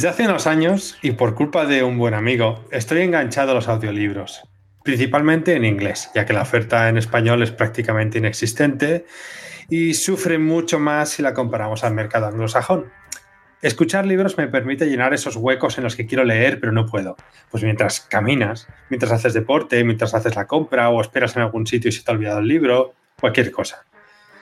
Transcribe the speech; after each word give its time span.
Desde 0.00 0.08
hace 0.08 0.24
unos 0.24 0.46
años, 0.46 0.98
y 1.02 1.10
por 1.10 1.34
culpa 1.34 1.66
de 1.66 1.82
un 1.82 1.98
buen 1.98 2.14
amigo, 2.14 2.64
estoy 2.70 3.02
enganchado 3.02 3.50
a 3.50 3.54
los 3.54 3.68
audiolibros, 3.68 4.40
principalmente 4.82 5.54
en 5.54 5.66
inglés, 5.66 6.10
ya 6.14 6.24
que 6.24 6.32
la 6.32 6.40
oferta 6.40 6.88
en 6.88 6.96
español 6.96 7.42
es 7.42 7.50
prácticamente 7.50 8.16
inexistente 8.16 9.04
y 9.68 9.92
sufre 9.92 10.38
mucho 10.38 10.78
más 10.78 11.10
si 11.10 11.20
la 11.20 11.34
comparamos 11.34 11.84
al 11.84 11.92
mercado 11.92 12.28
anglosajón. 12.28 12.90
Escuchar 13.60 14.06
libros 14.06 14.38
me 14.38 14.48
permite 14.48 14.86
llenar 14.86 15.12
esos 15.12 15.36
huecos 15.36 15.76
en 15.76 15.84
los 15.84 15.96
que 15.96 16.06
quiero 16.06 16.24
leer 16.24 16.60
pero 16.60 16.72
no 16.72 16.86
puedo. 16.86 17.18
Pues 17.50 17.62
mientras 17.62 18.00
caminas, 18.00 18.68
mientras 18.88 19.12
haces 19.12 19.34
deporte, 19.34 19.84
mientras 19.84 20.14
haces 20.14 20.34
la 20.34 20.46
compra 20.46 20.88
o 20.88 21.02
esperas 21.02 21.36
en 21.36 21.42
algún 21.42 21.66
sitio 21.66 21.90
y 21.90 21.92
se 21.92 22.02
te 22.02 22.10
ha 22.10 22.14
olvidado 22.14 22.38
el 22.38 22.48
libro, 22.48 22.94
cualquier 23.20 23.50
cosa. 23.50 23.84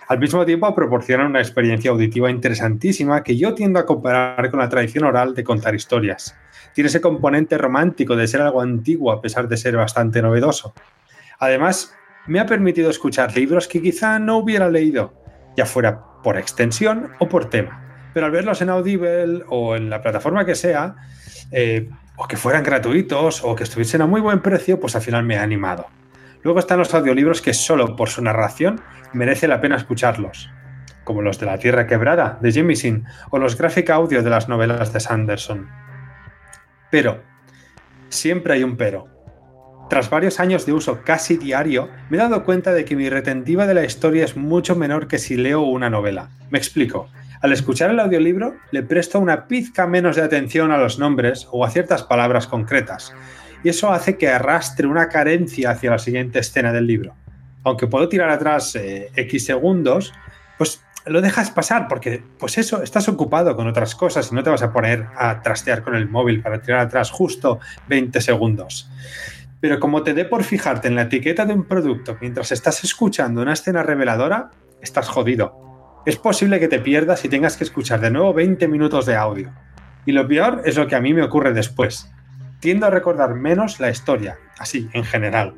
Al 0.08 0.18
mismo 0.18 0.46
tiempo 0.46 0.74
proporcionan 0.74 1.26
una 1.26 1.40
experiencia 1.40 1.90
auditiva 1.90 2.30
interesantísima 2.30 3.22
que 3.22 3.36
yo 3.36 3.54
tiendo 3.54 3.78
a 3.78 3.84
comparar 3.84 4.50
con 4.50 4.58
la 4.58 4.70
tradición 4.70 5.04
oral 5.04 5.34
de 5.34 5.44
contar 5.44 5.74
historias. 5.74 6.34
Tiene 6.74 6.88
ese 6.88 7.02
componente 7.02 7.58
romántico 7.58 8.16
de 8.16 8.26
ser 8.26 8.40
algo 8.40 8.62
antiguo 8.62 9.12
a 9.12 9.20
pesar 9.20 9.48
de 9.48 9.58
ser 9.58 9.76
bastante 9.76 10.22
novedoso. 10.22 10.72
Además, 11.38 11.94
me 12.26 12.40
ha 12.40 12.46
permitido 12.46 12.88
escuchar 12.88 13.36
libros 13.36 13.68
que 13.68 13.82
quizá 13.82 14.18
no 14.18 14.38
hubiera 14.38 14.70
leído, 14.70 15.12
ya 15.58 15.66
fuera 15.66 16.00
por 16.22 16.38
extensión 16.38 17.10
o 17.18 17.28
por 17.28 17.50
tema. 17.50 18.10
Pero 18.14 18.24
al 18.24 18.32
verlos 18.32 18.62
en 18.62 18.70
Audible 18.70 19.42
o 19.48 19.76
en 19.76 19.90
la 19.90 20.00
plataforma 20.00 20.46
que 20.46 20.54
sea, 20.54 20.96
eh, 21.52 21.90
o 22.16 22.26
que 22.26 22.38
fueran 22.38 22.62
gratuitos 22.62 23.44
o 23.44 23.54
que 23.54 23.64
estuviesen 23.64 24.00
a 24.00 24.06
muy 24.06 24.22
buen 24.22 24.40
precio, 24.40 24.80
pues 24.80 24.96
al 24.96 25.02
final 25.02 25.24
me 25.24 25.36
ha 25.36 25.42
animado. 25.42 25.86
Luego 26.42 26.60
están 26.60 26.78
los 26.78 26.94
audiolibros 26.94 27.42
que 27.42 27.54
solo 27.54 27.96
por 27.96 28.08
su 28.08 28.22
narración 28.22 28.80
merece 29.12 29.48
la 29.48 29.60
pena 29.60 29.76
escucharlos, 29.76 30.50
como 31.04 31.22
los 31.22 31.38
de 31.38 31.46
La 31.46 31.58
Tierra 31.58 31.86
Quebrada 31.86 32.38
de 32.40 32.52
Jemisin 32.52 33.04
o 33.30 33.38
los 33.38 33.56
graphic 33.56 33.90
audio 33.90 34.22
de 34.22 34.30
las 34.30 34.48
novelas 34.48 34.92
de 34.92 35.00
Sanderson. 35.00 35.68
Pero, 36.90 37.22
siempre 38.08 38.54
hay 38.54 38.62
un 38.62 38.76
pero. 38.76 39.08
Tras 39.90 40.10
varios 40.10 40.38
años 40.38 40.66
de 40.66 40.74
uso 40.74 41.00
casi 41.02 41.38
diario, 41.38 41.88
me 42.10 42.18
he 42.18 42.20
dado 42.20 42.44
cuenta 42.44 42.72
de 42.72 42.84
que 42.84 42.94
mi 42.94 43.08
retentiva 43.08 43.66
de 43.66 43.74
la 43.74 43.84
historia 43.84 44.24
es 44.24 44.36
mucho 44.36 44.76
menor 44.76 45.08
que 45.08 45.18
si 45.18 45.36
leo 45.36 45.62
una 45.62 45.88
novela. 45.88 46.28
Me 46.50 46.58
explico. 46.58 47.08
Al 47.40 47.52
escuchar 47.52 47.90
el 47.90 48.00
audiolibro, 48.00 48.56
le 48.70 48.82
presto 48.82 49.18
una 49.18 49.46
pizca 49.46 49.86
menos 49.86 50.16
de 50.16 50.22
atención 50.22 50.72
a 50.72 50.76
los 50.76 50.98
nombres 50.98 51.48
o 51.52 51.64
a 51.64 51.70
ciertas 51.70 52.02
palabras 52.02 52.46
concretas, 52.46 53.14
y 53.62 53.68
eso 53.68 53.92
hace 53.92 54.16
que 54.16 54.28
arrastre 54.28 54.86
una 54.86 55.08
carencia 55.08 55.70
hacia 55.70 55.90
la 55.90 55.98
siguiente 55.98 56.38
escena 56.38 56.72
del 56.72 56.86
libro. 56.86 57.14
Aunque 57.64 57.86
puedo 57.86 58.08
tirar 58.08 58.30
atrás 58.30 58.74
eh, 58.76 59.10
X 59.14 59.44
segundos, 59.44 60.12
pues 60.56 60.82
lo 61.06 61.20
dejas 61.20 61.50
pasar 61.50 61.88
porque, 61.88 62.22
pues 62.38 62.58
eso, 62.58 62.82
estás 62.82 63.08
ocupado 63.08 63.56
con 63.56 63.66
otras 63.66 63.94
cosas 63.94 64.30
y 64.30 64.34
no 64.34 64.42
te 64.42 64.50
vas 64.50 64.62
a 64.62 64.72
poner 64.72 65.06
a 65.16 65.42
trastear 65.42 65.82
con 65.82 65.94
el 65.94 66.08
móvil 66.08 66.42
para 66.42 66.60
tirar 66.60 66.80
atrás 66.80 67.10
justo 67.10 67.58
20 67.88 68.20
segundos. 68.20 68.90
Pero 69.60 69.80
como 69.80 70.02
te 70.02 70.14
dé 70.14 70.24
por 70.24 70.44
fijarte 70.44 70.88
en 70.88 70.94
la 70.94 71.02
etiqueta 71.02 71.44
de 71.44 71.54
un 71.54 71.64
producto 71.64 72.16
mientras 72.20 72.52
estás 72.52 72.84
escuchando 72.84 73.42
una 73.42 73.54
escena 73.54 73.82
reveladora, 73.82 74.50
estás 74.80 75.08
jodido. 75.08 76.02
Es 76.06 76.16
posible 76.16 76.60
que 76.60 76.68
te 76.68 76.78
pierdas 76.78 77.24
y 77.24 77.28
tengas 77.28 77.56
que 77.56 77.64
escuchar 77.64 78.00
de 78.00 78.10
nuevo 78.10 78.32
20 78.32 78.68
minutos 78.68 79.04
de 79.04 79.16
audio. 79.16 79.52
Y 80.06 80.12
lo 80.12 80.26
peor 80.28 80.62
es 80.64 80.76
lo 80.76 80.86
que 80.86 80.94
a 80.94 81.00
mí 81.00 81.12
me 81.12 81.22
ocurre 81.22 81.52
después 81.52 82.08
tiendo 82.60 82.86
a 82.86 82.90
recordar 82.90 83.34
menos 83.34 83.80
la 83.80 83.90
historia, 83.90 84.38
así, 84.58 84.88
en 84.92 85.04
general. 85.04 85.54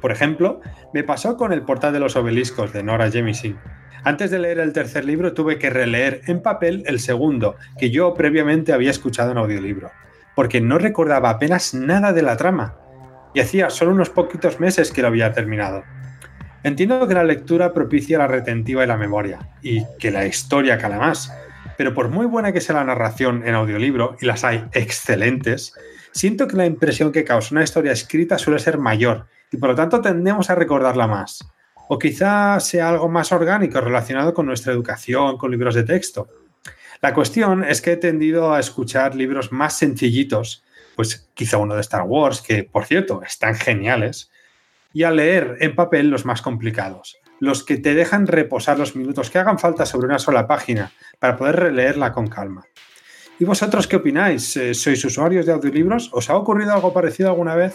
Por 0.00 0.12
ejemplo, 0.12 0.60
me 0.92 1.04
pasó 1.04 1.36
con 1.36 1.52
el 1.52 1.62
portal 1.62 1.92
de 1.92 2.00
los 2.00 2.16
obeliscos 2.16 2.72
de 2.72 2.82
Nora 2.82 3.10
Jemisin. 3.10 3.58
Antes 4.04 4.30
de 4.30 4.38
leer 4.38 4.60
el 4.60 4.72
tercer 4.72 5.04
libro 5.04 5.32
tuve 5.32 5.58
que 5.58 5.70
releer 5.70 6.20
en 6.26 6.40
papel 6.42 6.84
el 6.86 7.00
segundo, 7.00 7.56
que 7.78 7.90
yo 7.90 8.14
previamente 8.14 8.72
había 8.72 8.90
escuchado 8.90 9.32
en 9.32 9.38
audiolibro, 9.38 9.90
porque 10.34 10.60
no 10.60 10.78
recordaba 10.78 11.30
apenas 11.30 11.74
nada 11.74 12.12
de 12.12 12.22
la 12.22 12.36
trama, 12.36 12.76
y 13.34 13.40
hacía 13.40 13.70
solo 13.70 13.92
unos 13.92 14.10
poquitos 14.10 14.60
meses 14.60 14.92
que 14.92 15.02
lo 15.02 15.08
había 15.08 15.32
terminado. 15.32 15.82
Entiendo 16.62 17.06
que 17.08 17.14
la 17.14 17.24
lectura 17.24 17.72
propicia 17.72 18.18
la 18.18 18.26
retentiva 18.26 18.84
y 18.84 18.86
la 18.86 18.96
memoria, 18.96 19.38
y 19.62 19.84
que 19.98 20.10
la 20.10 20.26
historia 20.26 20.78
cala 20.78 20.98
más, 20.98 21.32
pero 21.76 21.94
por 21.94 22.08
muy 22.08 22.26
buena 22.26 22.52
que 22.52 22.60
sea 22.60 22.76
la 22.76 22.84
narración 22.84 23.46
en 23.46 23.54
audiolibro, 23.54 24.16
y 24.20 24.26
las 24.26 24.44
hay 24.44 24.64
excelentes, 24.72 25.74
siento 26.12 26.48
que 26.48 26.56
la 26.56 26.66
impresión 26.66 27.12
que 27.12 27.24
causa 27.24 27.54
una 27.54 27.64
historia 27.64 27.92
escrita 27.92 28.38
suele 28.38 28.58
ser 28.58 28.78
mayor 28.78 29.26
y 29.52 29.58
por 29.58 29.70
lo 29.70 29.74
tanto 29.74 30.00
tendemos 30.00 30.50
a 30.50 30.54
recordarla 30.54 31.06
más. 31.06 31.46
O 31.88 31.98
quizá 31.98 32.58
sea 32.60 32.88
algo 32.88 33.08
más 33.08 33.30
orgánico 33.30 33.80
relacionado 33.80 34.34
con 34.34 34.46
nuestra 34.46 34.72
educación, 34.72 35.38
con 35.38 35.50
libros 35.50 35.74
de 35.74 35.84
texto. 35.84 36.28
La 37.00 37.14
cuestión 37.14 37.62
es 37.62 37.80
que 37.80 37.92
he 37.92 37.96
tendido 37.96 38.52
a 38.52 38.58
escuchar 38.58 39.14
libros 39.14 39.52
más 39.52 39.78
sencillitos, 39.78 40.64
pues 40.96 41.28
quizá 41.34 41.58
uno 41.58 41.74
de 41.74 41.82
Star 41.82 42.02
Wars, 42.02 42.40
que 42.40 42.64
por 42.64 42.86
cierto 42.86 43.22
están 43.22 43.54
geniales, 43.54 44.30
y 44.92 45.04
a 45.04 45.10
leer 45.10 45.58
en 45.60 45.76
papel 45.76 46.08
los 46.08 46.24
más 46.24 46.42
complicados 46.42 47.18
los 47.40 47.64
que 47.64 47.76
te 47.76 47.94
dejan 47.94 48.26
reposar 48.26 48.78
los 48.78 48.96
minutos 48.96 49.30
que 49.30 49.38
hagan 49.38 49.58
falta 49.58 49.86
sobre 49.86 50.06
una 50.06 50.18
sola 50.18 50.46
página 50.46 50.92
para 51.18 51.36
poder 51.36 51.56
releerla 51.56 52.12
con 52.12 52.28
calma. 52.28 52.64
¿Y 53.38 53.44
vosotros 53.44 53.86
qué 53.86 53.96
opináis? 53.96 54.56
Eh, 54.56 54.72
¿Sois 54.72 55.04
usuarios 55.04 55.44
de 55.44 55.52
audiolibros? 55.52 56.10
¿Os 56.12 56.30
ha 56.30 56.36
ocurrido 56.36 56.72
algo 56.72 56.92
parecido 56.92 57.28
alguna 57.28 57.54
vez? 57.54 57.74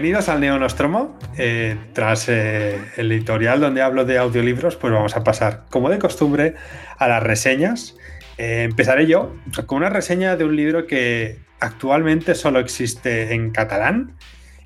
Bienvenidos 0.00 0.30
al 0.30 0.40
Neonostromo. 0.40 1.18
Eh, 1.36 1.76
tras 1.92 2.26
eh, 2.30 2.80
el 2.96 3.12
editorial 3.12 3.60
donde 3.60 3.82
hablo 3.82 4.06
de 4.06 4.16
audiolibros, 4.16 4.76
pues 4.76 4.90
vamos 4.94 5.14
a 5.14 5.22
pasar, 5.22 5.66
como 5.68 5.90
de 5.90 5.98
costumbre, 5.98 6.54
a 6.96 7.06
las 7.06 7.22
reseñas. 7.22 7.98
Eh, 8.38 8.62
empezaré 8.62 9.06
yo 9.06 9.36
con 9.66 9.76
una 9.76 9.90
reseña 9.90 10.36
de 10.36 10.44
un 10.46 10.56
libro 10.56 10.86
que 10.86 11.40
actualmente 11.60 12.34
solo 12.34 12.60
existe 12.60 13.34
en 13.34 13.50
catalán. 13.50 14.16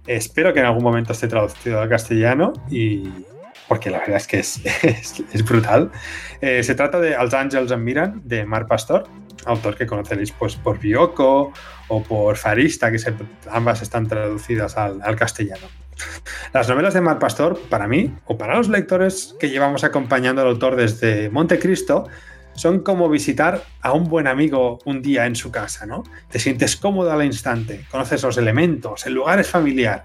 espero 0.07 0.55
que 0.55 0.61
en 0.61 0.67
algún 0.67 0.85
momento 0.85 1.13
esté 1.13 1.27
traducido 1.27 1.81
al 1.81 1.89
castellano 1.89 2.53
y 2.71 3.03
porque 3.67 3.91
la 3.91 3.99
verdad 3.99 4.19
es 4.19 4.29
que 4.29 4.39
es, 4.39 4.63
brutal. 5.45 5.91
se 6.41 6.75
trata 6.77 7.01
de 7.01 7.17
Als 7.17 7.35
Angels 7.35 7.73
and 7.73 7.83
Miran 7.83 8.23
de 8.25 8.45
Mar 8.45 8.69
Pastor, 8.69 9.09
autor 9.47 9.77
que 9.77 9.87
conoceréis 9.87 10.33
pues, 10.33 10.57
por 10.57 10.79
Bioko 10.79 11.53
o 11.89 12.03
por 12.03 12.37
Farista, 12.37 12.91
que 12.91 12.99
ambas 13.51 13.83
están 13.83 14.07
traducidas 14.07 14.77
al, 14.77 15.17
castellano. 15.17 15.67
Las 16.53 16.69
novelas 16.69 16.95
de 16.95 17.01
Mar 17.01 17.19
Pastor, 17.19 17.59
para 17.69 17.87
mí, 17.87 18.15
o 18.27 18.37
para 18.37 18.57
los 18.57 18.69
lectores 18.69 19.37
que 19.39 19.51
llevamos 19.51 19.85
acompañando 19.85 20.43
al 20.43 20.49
autor 20.49 20.77
desde 20.77 21.31
Montecristo, 21.31 22.09
son 22.55 22.81
como 22.81 23.09
visitar 23.09 23.63
a 23.83 23.93
un 23.93 24.05
buen 24.05 24.27
amigo 24.27 24.79
un 24.85 25.03
día 25.03 25.27
en 25.27 25.37
su 25.37 25.51
casa, 25.51 25.87
¿no? 25.87 26.05
Te 26.31 26.39
sientes 26.39 26.77
cómodo 26.77 27.13
al 27.13 27.25
instante, 27.25 27.85
conoces 27.91 28.23
los 28.23 28.39
elementos, 28.39 29.07
el 29.07 29.15
lugar 29.15 29.41
es 29.41 29.49
familiar. 29.49 30.05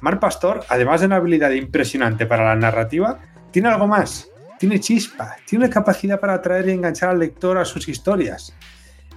Mar 0.00 0.18
Pastor, 0.18 0.64
además 0.68 1.00
de 1.00 1.06
una 1.06 1.16
habilidad 1.16 1.50
impresionante 1.50 2.26
para 2.26 2.44
la 2.44 2.56
narrativa, 2.56 3.20
tiene 3.50 3.68
algo 3.68 3.86
más. 3.86 4.29
Tiene 4.60 4.78
chispa, 4.78 5.36
tiene 5.44 5.68
capacidad 5.68 6.20
para 6.20 6.34
atraer 6.34 6.68
y 6.68 6.72
enganchar 6.72 7.08
al 7.08 7.18
lector 7.18 7.58
a 7.58 7.64
sus 7.64 7.88
historias 7.88 8.54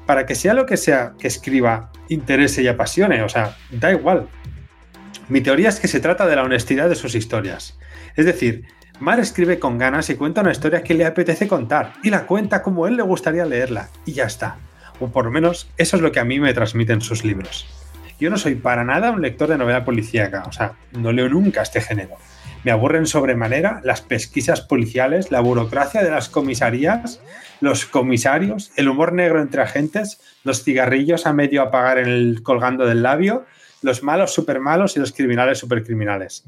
para 0.06 0.26
que 0.26 0.36
sea 0.36 0.54
lo 0.54 0.66
que 0.66 0.78
sea 0.78 1.14
que 1.18 1.28
escriba, 1.28 1.92
interese 2.10 2.62
y 2.62 2.68
apasione, 2.68 3.24
o 3.24 3.30
sea, 3.30 3.56
da 3.72 3.92
igual. 3.92 4.28
Mi 5.30 5.42
teoría 5.42 5.70
es 5.70 5.80
que 5.80 5.88
se 5.88 6.00
trata 6.00 6.28
de 6.28 6.36
la 6.36 6.44
honestidad 6.44 6.90
de 6.90 6.96
sus 6.96 7.16
historias. 7.16 7.78
Es 8.16 8.26
decir, 8.26 8.66
Mar 9.00 9.20
escribe 9.20 9.60
con 9.60 9.78
ganas 9.78 10.10
y 10.10 10.16
cuenta 10.16 10.42
una 10.42 10.52
historia 10.52 10.84
que 10.84 10.94
le 10.94 11.06
apetece 11.06 11.48
contar, 11.48 11.94
y 12.04 12.10
la 12.10 12.26
cuenta 12.26 12.62
como 12.62 12.88
él 12.88 12.98
le 12.98 13.04
gustaría 13.04 13.46
leerla, 13.46 13.90
y 14.06 14.14
ya 14.14 14.26
está. 14.26 14.58
O 15.00 15.08
por 15.08 15.26
lo 15.26 15.32
menos 15.32 15.70
eso 15.78 15.96
es 15.96 16.02
lo 16.02 16.12
que 16.12 16.20
a 16.20 16.26
mí 16.26 16.40
me 16.40 16.54
transmiten 16.54 17.02
sus 17.02 17.24
libros. 17.24 17.66
Yo 18.20 18.30
no 18.30 18.38
soy 18.38 18.56
para 18.56 18.84
nada 18.84 19.12
un 19.12 19.22
lector 19.22 19.50
de 19.50 19.58
novela 19.58 19.84
policíaca, 19.84 20.44
o 20.48 20.52
sea, 20.52 20.74
no 20.92 21.12
leo 21.12 21.28
nunca 21.30 21.62
este 21.62 21.82
género. 21.82 22.16
Me 22.64 22.72
aburren 22.72 23.06
sobremanera 23.06 23.82
las 23.84 24.02
pesquisas 24.02 24.62
policiales, 24.62 25.32
la 25.32 25.42
burocracia 25.42 26.02
de 26.02 26.12
las 26.12 26.30
comisarías, 26.30 27.22
los 27.60 27.86
comisarios, 27.86 28.72
el 28.78 28.88
humor 28.88 29.14
negro 29.14 29.42
entre 29.42 29.62
agentes, 29.62 30.22
los 30.44 30.64
cigarrillos 30.64 31.26
a 31.26 31.34
medio 31.34 31.62
apagar 31.62 31.98
en 31.98 32.08
el 32.08 32.42
colgando 32.42 32.86
del 32.86 33.04
labio, 33.04 33.46
los 33.82 34.02
malos 34.02 34.34
super 34.34 34.60
malos 34.60 34.96
y 34.96 35.00
los 35.00 35.12
criminales 35.12 35.60
super 35.60 35.84
criminales. 35.84 36.46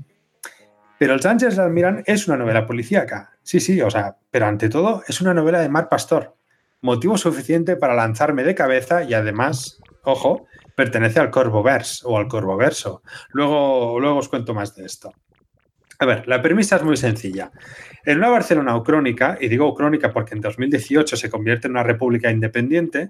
Pero 0.98 1.14
El 1.14 1.22
Sánchez 1.22 1.60
Almirán 1.60 2.04
es 2.06 2.28
una 2.28 2.38
novela 2.38 2.66
policíaca. 2.66 3.38
Sí, 3.44 3.60
sí, 3.60 3.82
o 3.82 3.92
sea, 3.92 4.16
pero 4.32 4.46
ante 4.46 4.70
todo 4.70 5.04
es 5.08 5.20
una 5.20 5.34
novela 5.34 5.60
de 5.60 5.68
Mar 5.68 5.90
Pastor. 5.90 6.38
Motivo 6.82 7.18
suficiente 7.18 7.76
para 7.76 7.94
lanzarme 7.94 8.44
de 8.44 8.56
cabeza 8.56 9.04
y 9.04 9.14
además, 9.14 9.82
ojo, 10.04 10.48
pertenece 10.76 11.20
al 11.20 11.32
Corvoverse 11.32 12.04
o 12.06 12.18
al 12.18 12.30
Corvoverso. 12.30 13.02
Luego, 13.30 14.00
luego 14.00 14.20
os 14.20 14.30
cuento 14.30 14.54
más 14.54 14.74
de 14.76 14.86
esto. 14.86 15.12
A 16.00 16.06
ver, 16.06 16.28
la 16.28 16.42
premisa 16.42 16.76
es 16.76 16.84
muy 16.84 16.98
sencilla. 16.98 17.52
En 18.06 18.18
una 18.18 18.30
Barcelona 18.30 18.76
ucrónica, 18.76 19.38
y 19.40 19.48
digo 19.48 19.68
ucrónica 19.68 20.12
porque 20.12 20.36
en 20.36 20.42
2018 20.42 21.16
se 21.16 21.30
convierte 21.30 21.68
en 21.68 21.72
una 21.72 21.84
república 21.84 22.30
independiente, 22.30 23.10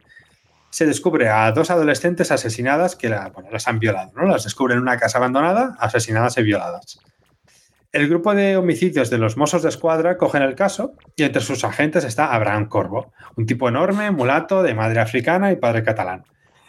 se 0.70 0.86
descubre 0.86 1.30
a 1.30 1.52
dos 1.52 1.72
adolescentes 1.72 2.32
asesinadas 2.32 2.96
que 2.96 3.10
las 3.10 3.68
han 3.68 3.80
violado, 3.80 4.12
¿no? 4.16 4.26
Las 4.26 4.44
descubren 4.44 4.78
en 4.78 4.84
una 4.84 4.98
casa 4.98 5.18
abandonada, 5.18 5.78
asesinadas 5.80 6.38
y 6.38 6.44
violadas. 6.44 7.00
El 7.94 8.10
grupo 8.10 8.36
de 8.36 8.58
homicidios 8.58 9.10
de 9.10 9.18
los 9.18 9.38
Mossos 9.38 9.64
de 9.64 9.70
Escuadra 9.70 10.18
cogen 10.18 10.42
el 10.42 10.54
caso 10.54 10.96
y 11.16 11.24
entre 11.24 11.42
sus 11.42 11.64
agentes 11.64 12.04
está 12.04 12.34
Abraham 12.34 12.68
Corvo, 12.68 13.14
un 13.38 13.46
tipo 13.46 13.70
enorme, 13.70 14.12
mulato, 14.12 14.64
de 14.64 14.74
madre 14.74 15.00
africana 15.00 15.54
y 15.54 15.56
padre 15.56 15.82
catalán. 15.82 16.26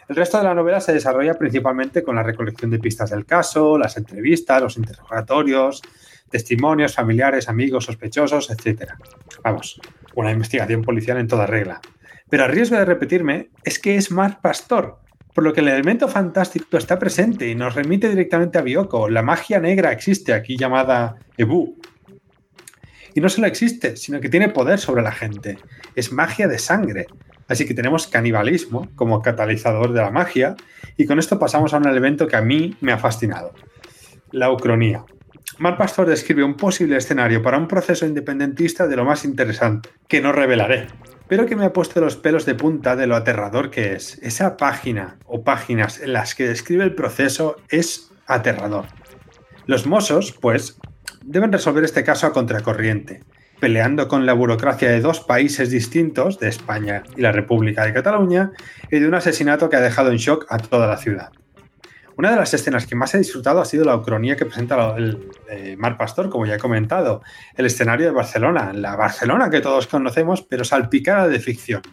El 0.07 0.15
resto 0.15 0.37
de 0.37 0.45
la 0.45 0.55
novela 0.55 0.79
se 0.79 0.93
desarrolla 0.93 1.33
principalmente 1.33 2.01
con 2.01 2.15
la 2.15 2.23
recolección 2.23 2.71
de 2.71 2.79
pistas 2.79 3.09
del 3.09 3.25
caso, 3.25 3.77
las 3.77 3.97
entrevistas, 3.97 4.61
los 4.61 4.77
interrogatorios, 4.77 5.81
testimonios, 6.29 6.93
familiares, 6.93 7.49
amigos, 7.49 7.85
sospechosos, 7.85 8.49
etc. 8.49 8.91
Vamos, 9.43 9.79
una 10.15 10.31
investigación 10.31 10.81
policial 10.81 11.17
en 11.17 11.27
toda 11.27 11.45
regla. 11.45 11.81
Pero 12.29 12.43
a 12.43 12.47
riesgo 12.47 12.77
de 12.77 12.85
repetirme, 12.85 13.49
es 13.63 13.79
que 13.79 13.95
es 13.95 14.11
Mar 14.11 14.41
Pastor, 14.41 14.99
por 15.33 15.43
lo 15.43 15.53
que 15.53 15.61
el 15.61 15.67
elemento 15.69 16.07
fantástico 16.07 16.77
está 16.77 16.99
presente 16.99 17.47
y 17.47 17.55
nos 17.55 17.75
remite 17.75 18.09
directamente 18.09 18.57
a 18.57 18.61
Bioko. 18.61 19.07
La 19.07 19.21
magia 19.21 19.59
negra 19.59 19.91
existe 19.91 20.33
aquí 20.33 20.57
llamada 20.57 21.17
Ebu. 21.37 21.77
Y 23.13 23.21
no 23.21 23.29
solo 23.29 23.47
existe, 23.47 23.95
sino 23.95 24.19
que 24.19 24.29
tiene 24.29 24.49
poder 24.49 24.79
sobre 24.79 25.03
la 25.03 25.11
gente. 25.11 25.57
Es 25.95 26.11
magia 26.11 26.47
de 26.47 26.59
sangre. 26.59 27.07
Así 27.47 27.65
que 27.65 27.73
tenemos 27.73 28.07
canibalismo 28.07 28.89
como 28.95 29.21
catalizador 29.21 29.93
de 29.93 30.01
la 30.01 30.11
magia 30.11 30.55
y 30.97 31.05
con 31.05 31.17
esto 31.17 31.39
pasamos 31.39 31.73
a 31.73 31.77
un 31.77 31.87
elemento 31.87 32.27
que 32.27 32.35
a 32.35 32.41
mí 32.41 32.75
me 32.81 32.91
ha 32.91 32.97
fascinado. 32.97 33.53
La 34.31 34.51
ucronía. 34.51 35.05
Mar 35.59 35.75
Pastor 35.75 36.07
describe 36.07 36.43
un 36.43 36.55
posible 36.55 36.97
escenario 36.97 37.41
para 37.41 37.57
un 37.57 37.67
proceso 37.67 38.05
independentista 38.05 38.87
de 38.87 38.95
lo 38.95 39.05
más 39.05 39.25
interesante, 39.25 39.89
que 40.07 40.21
no 40.21 40.31
revelaré, 40.31 40.87
pero 41.27 41.47
que 41.47 41.55
me 41.55 41.65
ha 41.65 41.73
puesto 41.73 41.99
los 41.99 42.15
pelos 42.15 42.45
de 42.45 42.53
punta 42.53 42.95
de 42.95 43.07
lo 43.07 43.15
aterrador 43.15 43.71
que 43.71 43.93
es. 43.93 44.19
Esa 44.21 44.55
página 44.55 45.17
o 45.25 45.43
páginas 45.43 45.99
en 45.99 46.13
las 46.13 46.35
que 46.35 46.47
describe 46.47 46.83
el 46.83 46.93
proceso 46.93 47.55
es 47.69 48.11
aterrador. 48.27 48.85
Los 49.65 49.87
mozos, 49.87 50.31
pues, 50.39 50.77
deben 51.25 51.51
resolver 51.51 51.83
este 51.83 52.03
caso 52.03 52.27
a 52.27 52.33
contracorriente, 52.33 53.23
peleando 53.59 54.07
con 54.07 54.27
la 54.27 54.33
burocracia 54.33 54.91
de 54.91 55.01
dos 55.01 55.21
países 55.21 55.71
distintos, 55.71 56.37
de 56.37 56.49
España 56.49 57.01
y 57.15 57.21
la 57.21 57.31
República 57.31 57.83
de 57.83 57.93
Cataluña, 57.93 58.51
y 58.91 58.99
de 58.99 59.07
un 59.07 59.15
asesinato 59.15 59.69
que 59.69 59.77
ha 59.77 59.81
dejado 59.81 60.11
en 60.11 60.17
shock 60.17 60.45
a 60.49 60.59
toda 60.59 60.85
la 60.85 60.97
ciudad. 60.97 61.31
Una 62.17 62.31
de 62.31 62.35
las 62.37 62.51
escenas 62.51 62.87
que 62.87 62.95
más 62.95 63.13
he 63.13 63.19
disfrutado 63.19 63.61
ha 63.61 63.65
sido 63.65 63.85
la 63.85 63.95
ucronía 63.95 64.35
que 64.35 64.45
presenta 64.45 64.95
el 64.97 65.29
eh, 65.51 65.75
Mar 65.77 65.97
Pastor, 65.97 66.29
como 66.31 66.47
ya 66.47 66.55
he 66.55 66.59
comentado, 66.59 67.21
el 67.55 67.67
escenario 67.67 68.07
de 68.07 68.11
Barcelona, 68.11 68.73
la 68.73 68.95
Barcelona 68.95 69.51
que 69.51 69.61
todos 69.61 69.85
conocemos, 69.85 70.41
pero 70.41 70.63
salpicada 70.63 71.27
de 71.27 71.39
ficción. 71.39 71.83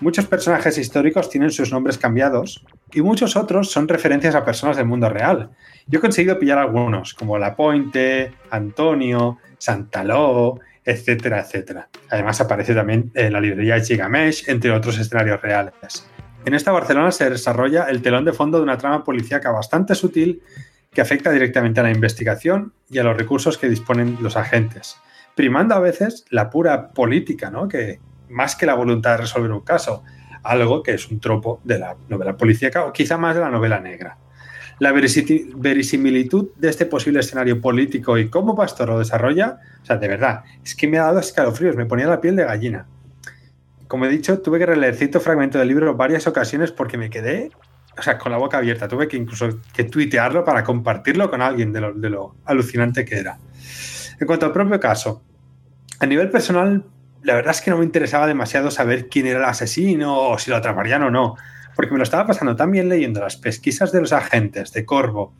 Muchos 0.00 0.24
personajes 0.24 0.78
históricos 0.78 1.28
tienen 1.28 1.50
sus 1.50 1.70
nombres 1.70 1.98
cambiados 1.98 2.64
y 2.92 3.02
muchos 3.02 3.36
otros 3.36 3.70
son 3.70 3.88
referencias 3.88 4.34
a 4.34 4.44
personas 4.44 4.78
del 4.78 4.86
mundo 4.86 5.10
real. 5.10 5.50
Yo 5.86 5.98
he 5.98 6.02
conseguido 6.02 6.38
pillar 6.38 6.56
algunos, 6.56 7.12
como 7.12 7.36
La 7.36 7.54
Pointe, 7.54 8.32
Antonio, 8.50 9.36
Santaló, 9.58 10.60
etcétera, 10.82 11.40
etcétera. 11.40 11.88
Además 12.10 12.40
aparece 12.40 12.74
también 12.74 13.12
en 13.14 13.34
la 13.34 13.40
librería 13.40 13.74
de 13.74 13.84
Gigamesh, 13.84 14.48
entre 14.48 14.70
otros 14.70 14.98
escenarios 14.98 15.42
reales. 15.42 16.06
En 16.44 16.54
esta 16.54 16.72
Barcelona 16.72 17.12
se 17.12 17.30
desarrolla 17.30 17.84
el 17.84 18.02
telón 18.02 18.24
de 18.24 18.32
fondo 18.32 18.58
de 18.58 18.64
una 18.64 18.76
trama 18.76 19.04
policíaca 19.04 19.52
bastante 19.52 19.94
sutil 19.94 20.42
que 20.92 21.00
afecta 21.00 21.30
directamente 21.30 21.78
a 21.80 21.84
la 21.84 21.92
investigación 21.92 22.72
y 22.90 22.98
a 22.98 23.04
los 23.04 23.16
recursos 23.16 23.58
que 23.58 23.68
disponen 23.68 24.18
los 24.20 24.36
agentes, 24.36 24.96
primando 25.36 25.76
a 25.76 25.78
veces 25.78 26.24
la 26.30 26.50
pura 26.50 26.90
política, 26.90 27.50
¿no? 27.50 27.68
que 27.68 28.00
más 28.28 28.56
que 28.56 28.66
la 28.66 28.74
voluntad 28.74 29.12
de 29.12 29.16
resolver 29.18 29.52
un 29.52 29.60
caso, 29.60 30.02
algo 30.42 30.82
que 30.82 30.94
es 30.94 31.08
un 31.08 31.20
tropo 31.20 31.60
de 31.62 31.78
la 31.78 31.96
novela 32.08 32.36
policíaca 32.36 32.86
o 32.86 32.92
quizá 32.92 33.16
más 33.16 33.36
de 33.36 33.40
la 33.40 33.50
novela 33.50 33.78
negra. 33.78 34.18
La 34.80 34.90
verisimilitud 34.90 36.48
de 36.56 36.68
este 36.68 36.86
posible 36.86 37.20
escenario 37.20 37.60
político 37.60 38.18
y 38.18 38.28
cómo 38.28 38.56
Pastor 38.56 38.88
lo 38.88 38.98
desarrolla, 38.98 39.60
o 39.80 39.86
sea, 39.86 39.96
de 39.96 40.08
verdad, 40.08 40.42
es 40.64 40.74
que 40.74 40.88
me 40.88 40.98
ha 40.98 41.04
dado 41.04 41.20
escalofríos, 41.20 41.76
me 41.76 41.86
ponía 41.86 42.08
la 42.08 42.20
piel 42.20 42.34
de 42.34 42.44
gallina 42.44 42.86
como 43.92 44.06
he 44.06 44.08
dicho, 44.08 44.40
tuve 44.40 44.58
que 44.58 44.64
releer 44.64 44.94
cierto 44.94 45.20
fragmento 45.20 45.58
del 45.58 45.68
libro 45.68 45.94
varias 45.94 46.26
ocasiones 46.26 46.72
porque 46.72 46.96
me 46.96 47.10
quedé, 47.10 47.50
o 47.98 48.00
sea, 48.00 48.16
con 48.16 48.32
la 48.32 48.38
boca 48.38 48.56
abierta. 48.56 48.88
Tuve 48.88 49.06
que 49.06 49.18
incluso 49.18 49.60
que 49.74 49.84
tuitearlo 49.84 50.46
para 50.46 50.64
compartirlo 50.64 51.28
con 51.28 51.42
alguien 51.42 51.74
de 51.74 51.82
lo, 51.82 51.92
de 51.92 52.08
lo 52.08 52.34
alucinante 52.46 53.04
que 53.04 53.18
era. 53.18 53.36
En 54.18 54.26
cuanto 54.26 54.46
al 54.46 54.52
propio 54.52 54.80
caso, 54.80 55.22
a 56.00 56.06
nivel 56.06 56.30
personal, 56.30 56.86
la 57.22 57.34
verdad 57.34 57.50
es 57.50 57.60
que 57.60 57.70
no 57.70 57.76
me 57.76 57.84
interesaba 57.84 58.26
demasiado 58.26 58.70
saber 58.70 59.10
quién 59.10 59.26
era 59.26 59.40
el 59.40 59.44
asesino 59.44 60.20
o 60.20 60.38
si 60.38 60.48
lo 60.50 60.56
atraparían 60.56 61.02
o 61.02 61.10
no, 61.10 61.36
porque 61.76 61.92
me 61.92 61.98
lo 61.98 62.04
estaba 62.04 62.26
pasando 62.26 62.56
tan 62.56 62.70
bien 62.70 62.88
leyendo 62.88 63.20
las 63.20 63.36
pesquisas 63.36 63.92
de 63.92 64.00
los 64.00 64.14
agentes 64.14 64.72
de 64.72 64.86
Corvo 64.86 65.34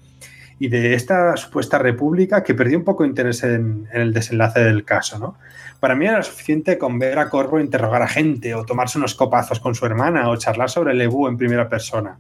y 0.59 0.69
de 0.69 0.93
esta 0.93 1.39
supuesta 1.39 1.79
república 1.79 2.43
que 2.43 2.53
perdí 2.53 2.75
un 2.75 2.85
poco 2.85 3.07
interés 3.07 3.45
en, 3.45 3.89
en 3.95 4.03
el 4.03 4.13
desenlace 4.13 4.61
del 4.61 4.85
caso, 4.85 5.19
¿no? 5.19 5.39
Para 5.83 5.97
mí 5.97 6.07
era 6.07 6.23
suficiente 6.23 6.79
con 6.79 7.01
ver 7.01 7.19
a 7.19 7.29
Corvo 7.29 7.59
interrogar 7.59 8.03
a 8.03 8.07
gente 8.07 8.55
o 8.55 8.65
tomarse 8.65 8.99
unos 8.99 9.17
copazos 9.17 9.59
con 9.59 9.75
su 9.75 9.85
hermana 9.85 10.29
o 10.29 10.37
charlar 10.37 10.71
sobre 10.71 10.93
el 10.93 11.01
EBU 11.01 11.27
en 11.27 11.37
primera 11.37 11.69
persona. 11.69 12.19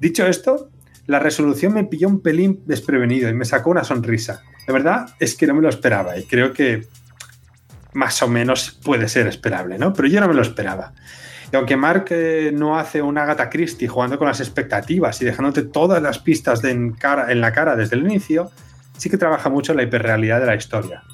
Dicho 0.00 0.26
esto, 0.26 0.68
la 1.06 1.20
resolución 1.20 1.74
me 1.74 1.84
pilló 1.84 2.08
un 2.08 2.20
pelín 2.20 2.64
desprevenido 2.66 3.28
y 3.28 3.34
me 3.34 3.44
sacó 3.44 3.70
una 3.70 3.84
sonrisa. 3.84 4.42
De 4.66 4.72
verdad 4.72 5.06
es 5.20 5.36
que 5.36 5.46
no 5.46 5.54
me 5.54 5.62
lo 5.62 5.68
esperaba 5.68 6.18
y 6.18 6.24
creo 6.24 6.52
que 6.52 6.88
más 7.92 8.20
o 8.24 8.26
menos 8.26 8.80
puede 8.82 9.06
ser 9.06 9.28
esperable, 9.28 9.78
¿no? 9.78 9.92
Pero 9.92 10.08
yo 10.08 10.20
no 10.20 10.26
me 10.26 10.34
lo 10.34 10.42
esperaba. 10.42 10.92
Y 11.52 11.54
aunque 11.54 11.76
Mark 11.76 12.06
eh, 12.10 12.50
no 12.52 12.80
hace 12.80 13.00
una 13.00 13.22
Agatha 13.22 13.48
Christie 13.48 13.86
jugando 13.86 14.18
con 14.18 14.26
las 14.26 14.40
expectativas 14.40 15.22
y 15.22 15.24
dejándote 15.24 15.62
todas 15.62 16.02
las 16.02 16.18
pistas 16.18 16.64
en, 16.64 16.94
cara, 16.94 17.30
en 17.30 17.40
la 17.40 17.52
cara 17.52 17.76
desde 17.76 17.94
el 17.94 18.02
inicio, 18.02 18.50
sí 18.96 19.08
que 19.08 19.18
trabaja 19.18 19.50
mucho 19.50 19.70
en 19.70 19.76
la 19.76 19.84
hiperrealidad 19.84 20.40
de 20.40 20.46
la 20.46 20.56
historia 20.56 21.04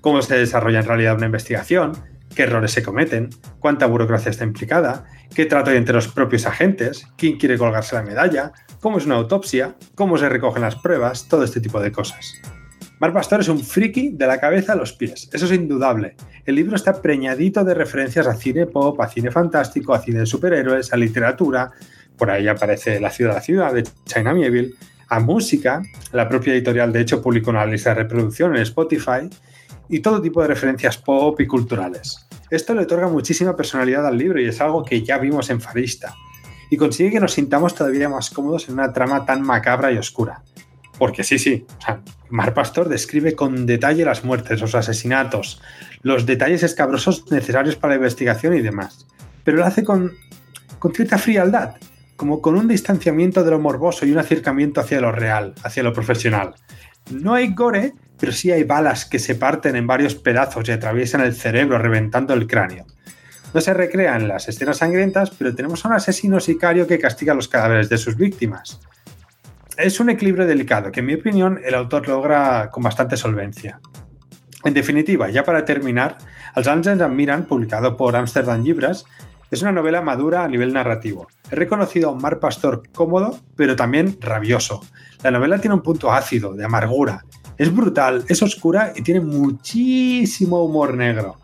cómo 0.00 0.22
se 0.22 0.36
desarrolla 0.36 0.80
en 0.80 0.86
realidad 0.86 1.16
una 1.16 1.26
investigación, 1.26 1.92
qué 2.34 2.44
errores 2.44 2.72
se 2.72 2.82
cometen, 2.82 3.30
cuánta 3.58 3.86
burocracia 3.86 4.30
está 4.30 4.44
implicada, 4.44 5.04
qué 5.34 5.46
trato 5.46 5.70
hay 5.70 5.76
entre 5.76 5.94
los 5.94 6.08
propios 6.08 6.46
agentes, 6.46 7.06
quién 7.16 7.38
quiere 7.38 7.58
colgarse 7.58 7.96
la 7.96 8.02
medalla, 8.02 8.52
cómo 8.80 8.98
es 8.98 9.06
una 9.06 9.16
autopsia, 9.16 9.74
cómo 9.94 10.16
se 10.16 10.28
recogen 10.28 10.62
las 10.62 10.76
pruebas, 10.76 11.28
todo 11.28 11.44
este 11.44 11.60
tipo 11.60 11.80
de 11.80 11.92
cosas. 11.92 12.40
Mar 13.00 13.14
Pastor 13.14 13.40
es 13.40 13.48
un 13.48 13.60
friki 13.60 14.10
de 14.10 14.26
la 14.26 14.38
cabeza 14.38 14.74
a 14.74 14.76
los 14.76 14.92
pies, 14.92 15.30
eso 15.32 15.46
es 15.46 15.52
indudable. 15.52 16.16
El 16.44 16.54
libro 16.56 16.76
está 16.76 17.00
preñadito 17.00 17.64
de 17.64 17.74
referencias 17.74 18.26
a 18.26 18.34
cine 18.34 18.66
pop, 18.66 19.00
a 19.00 19.08
cine 19.08 19.30
fantástico, 19.30 19.94
a 19.94 20.00
cine 20.00 20.20
de 20.20 20.26
superhéroes, 20.26 20.92
a 20.92 20.96
literatura, 20.96 21.72
por 22.18 22.30
ahí 22.30 22.46
aparece 22.46 23.00
La 23.00 23.10
ciudad, 23.10 23.34
la 23.34 23.40
ciudad 23.40 23.72
de 23.72 23.84
China 24.04 24.34
Mieville, 24.34 24.74
a 25.08 25.18
música, 25.18 25.82
la 26.12 26.28
propia 26.28 26.52
editorial 26.52 26.92
de 26.92 27.00
hecho 27.00 27.22
publicó 27.22 27.50
una 27.50 27.64
lista 27.64 27.90
de 27.90 28.02
reproducción 28.02 28.54
en 28.54 28.62
Spotify, 28.62 29.28
y 29.90 30.00
todo 30.00 30.22
tipo 30.22 30.40
de 30.40 30.48
referencias 30.48 30.96
pop 30.96 31.38
y 31.40 31.46
culturales. 31.46 32.26
Esto 32.48 32.74
le 32.74 32.82
otorga 32.82 33.08
muchísima 33.08 33.56
personalidad 33.56 34.06
al 34.06 34.16
libro 34.16 34.40
y 34.40 34.46
es 34.46 34.60
algo 34.60 34.84
que 34.84 35.02
ya 35.02 35.18
vimos 35.18 35.50
en 35.50 35.60
Farista, 35.60 36.14
y 36.70 36.76
consigue 36.76 37.10
que 37.10 37.20
nos 37.20 37.32
sintamos 37.32 37.74
todavía 37.74 38.08
más 38.08 38.30
cómodos 38.30 38.68
en 38.68 38.74
una 38.74 38.92
trama 38.92 39.26
tan 39.26 39.42
macabra 39.42 39.92
y 39.92 39.98
oscura. 39.98 40.42
Porque 40.98 41.24
sí, 41.24 41.38
sí, 41.38 41.66
Mar 42.28 42.54
Pastor 42.54 42.88
describe 42.88 43.34
con 43.34 43.66
detalle 43.66 44.04
las 44.04 44.24
muertes, 44.24 44.60
los 44.60 44.74
asesinatos, 44.74 45.60
los 46.02 46.26
detalles 46.26 46.62
escabrosos 46.62 47.30
necesarios 47.30 47.74
para 47.74 47.94
la 47.94 47.96
investigación 47.96 48.54
y 48.54 48.60
demás. 48.60 49.06
Pero 49.42 49.56
lo 49.56 49.64
hace 49.64 49.82
con, 49.82 50.12
con 50.78 50.94
cierta 50.94 51.18
frialdad, 51.18 51.74
como 52.16 52.40
con 52.40 52.54
un 52.54 52.68
distanciamiento 52.68 53.42
de 53.42 53.50
lo 53.50 53.58
morboso 53.58 54.06
y 54.06 54.12
un 54.12 54.18
acercamiento 54.18 54.80
hacia 54.80 55.00
lo 55.00 55.10
real, 55.10 55.54
hacia 55.64 55.82
lo 55.82 55.92
profesional. 55.92 56.54
No 57.10 57.34
hay 57.34 57.52
gore, 57.52 57.94
pero 58.20 58.32
sí 58.32 58.52
hay 58.52 58.64
balas 58.64 59.06
que 59.06 59.18
se 59.18 59.34
parten 59.34 59.74
en 59.74 59.86
varios 59.86 60.14
pedazos 60.14 60.68
y 60.68 60.72
atraviesan 60.72 61.22
el 61.22 61.34
cerebro, 61.34 61.78
reventando 61.78 62.34
el 62.34 62.46
cráneo. 62.46 62.86
No 63.52 63.60
se 63.60 63.74
recrean 63.74 64.28
las 64.28 64.48
escenas 64.48 64.76
sangrientas, 64.76 65.30
pero 65.30 65.54
tenemos 65.54 65.84
a 65.84 65.88
un 65.88 65.94
asesino 65.94 66.38
sicario 66.38 66.86
que 66.86 66.98
castiga 66.98 67.34
los 67.34 67.48
cadáveres 67.48 67.88
de 67.88 67.98
sus 67.98 68.16
víctimas. 68.16 68.80
Es 69.76 69.98
un 69.98 70.10
equilibrio 70.10 70.46
delicado 70.46 70.92
que, 70.92 71.00
en 71.00 71.06
mi 71.06 71.14
opinión, 71.14 71.60
el 71.64 71.74
autor 71.74 72.06
logra 72.06 72.70
con 72.70 72.82
bastante 72.82 73.16
solvencia. 73.16 73.80
En 74.62 74.74
definitiva, 74.74 75.30
ya 75.30 75.42
para 75.42 75.64
terminar, 75.64 76.18
Els 76.54 76.68
Àngels 76.68 77.10
Miran, 77.10 77.46
publicado 77.46 77.96
por 77.96 78.14
Amsterdam 78.14 78.62
Libras, 78.62 79.04
es 79.50 79.62
una 79.62 79.72
novela 79.72 80.00
madura 80.00 80.44
a 80.44 80.48
nivel 80.48 80.72
narrativo. 80.72 81.26
He 81.50 81.56
reconocido 81.56 82.08
a 82.08 82.12
un 82.12 82.22
Mar 82.22 82.38
Pastor 82.38 82.82
cómodo, 82.92 83.40
pero 83.56 83.74
también 83.74 84.16
rabioso. 84.20 84.80
La 85.22 85.30
novela 85.30 85.58
tiene 85.60 85.74
un 85.74 85.82
punto 85.82 86.12
ácido, 86.12 86.54
de 86.54 86.64
amargura. 86.64 87.24
Es 87.60 87.76
brutal, 87.76 88.24
es 88.28 88.42
oscura 88.42 88.94
y 88.96 89.02
tiene 89.02 89.20
muchísimo 89.20 90.64
humor 90.64 90.96
negro. 90.96 91.36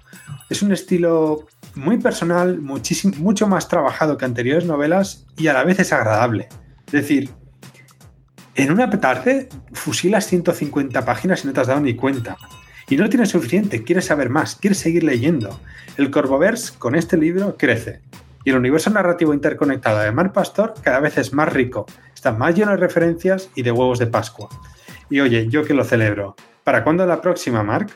Es 0.48 0.62
un 0.62 0.72
estilo 0.72 1.46
muy 1.74 1.98
personal, 1.98 2.58
muchísimo, 2.58 3.14
mucho 3.18 3.46
más 3.46 3.68
trabajado 3.68 4.16
que 4.16 4.24
anteriores 4.24 4.64
novelas 4.64 5.26
y 5.36 5.48
a 5.48 5.52
la 5.52 5.62
vez 5.62 5.78
es 5.78 5.92
agradable. 5.92 6.48
Es 6.86 6.92
decir, 6.92 7.28
en 8.54 8.72
una 8.72 8.88
tarde 8.88 9.50
fusilas 9.74 10.26
150 10.26 11.04
páginas 11.04 11.44
y 11.44 11.48
no 11.48 11.52
te 11.52 11.60
has 11.60 11.66
dado 11.66 11.80
ni 11.80 11.94
cuenta. 11.94 12.38
Y 12.88 12.96
no 12.96 13.10
tienes 13.10 13.28
suficiente, 13.28 13.84
quieres 13.84 14.06
saber 14.06 14.30
más, 14.30 14.56
quieres 14.56 14.78
seguir 14.78 15.04
leyendo. 15.04 15.60
El 15.98 16.10
Corvoverse 16.10 16.78
con 16.78 16.94
este 16.94 17.18
libro 17.18 17.58
crece. 17.58 18.00
Y 18.42 18.48
el 18.48 18.56
universo 18.56 18.88
narrativo 18.88 19.34
interconectado 19.34 19.98
de 19.98 20.12
Mar 20.12 20.32
Pastor 20.32 20.72
cada 20.80 21.00
vez 21.00 21.18
es 21.18 21.34
más 21.34 21.52
rico, 21.52 21.84
está 22.14 22.32
más 22.32 22.54
lleno 22.54 22.70
de 22.70 22.78
referencias 22.78 23.50
y 23.54 23.60
de 23.60 23.72
huevos 23.72 23.98
de 23.98 24.06
Pascua. 24.06 24.48
Y 25.10 25.20
oye, 25.20 25.48
yo 25.48 25.64
que 25.64 25.74
lo 25.74 25.84
celebro. 25.84 26.36
¿Para 26.64 26.82
cuándo 26.82 27.06
la 27.06 27.20
próxima, 27.20 27.62
Mark? 27.62 27.90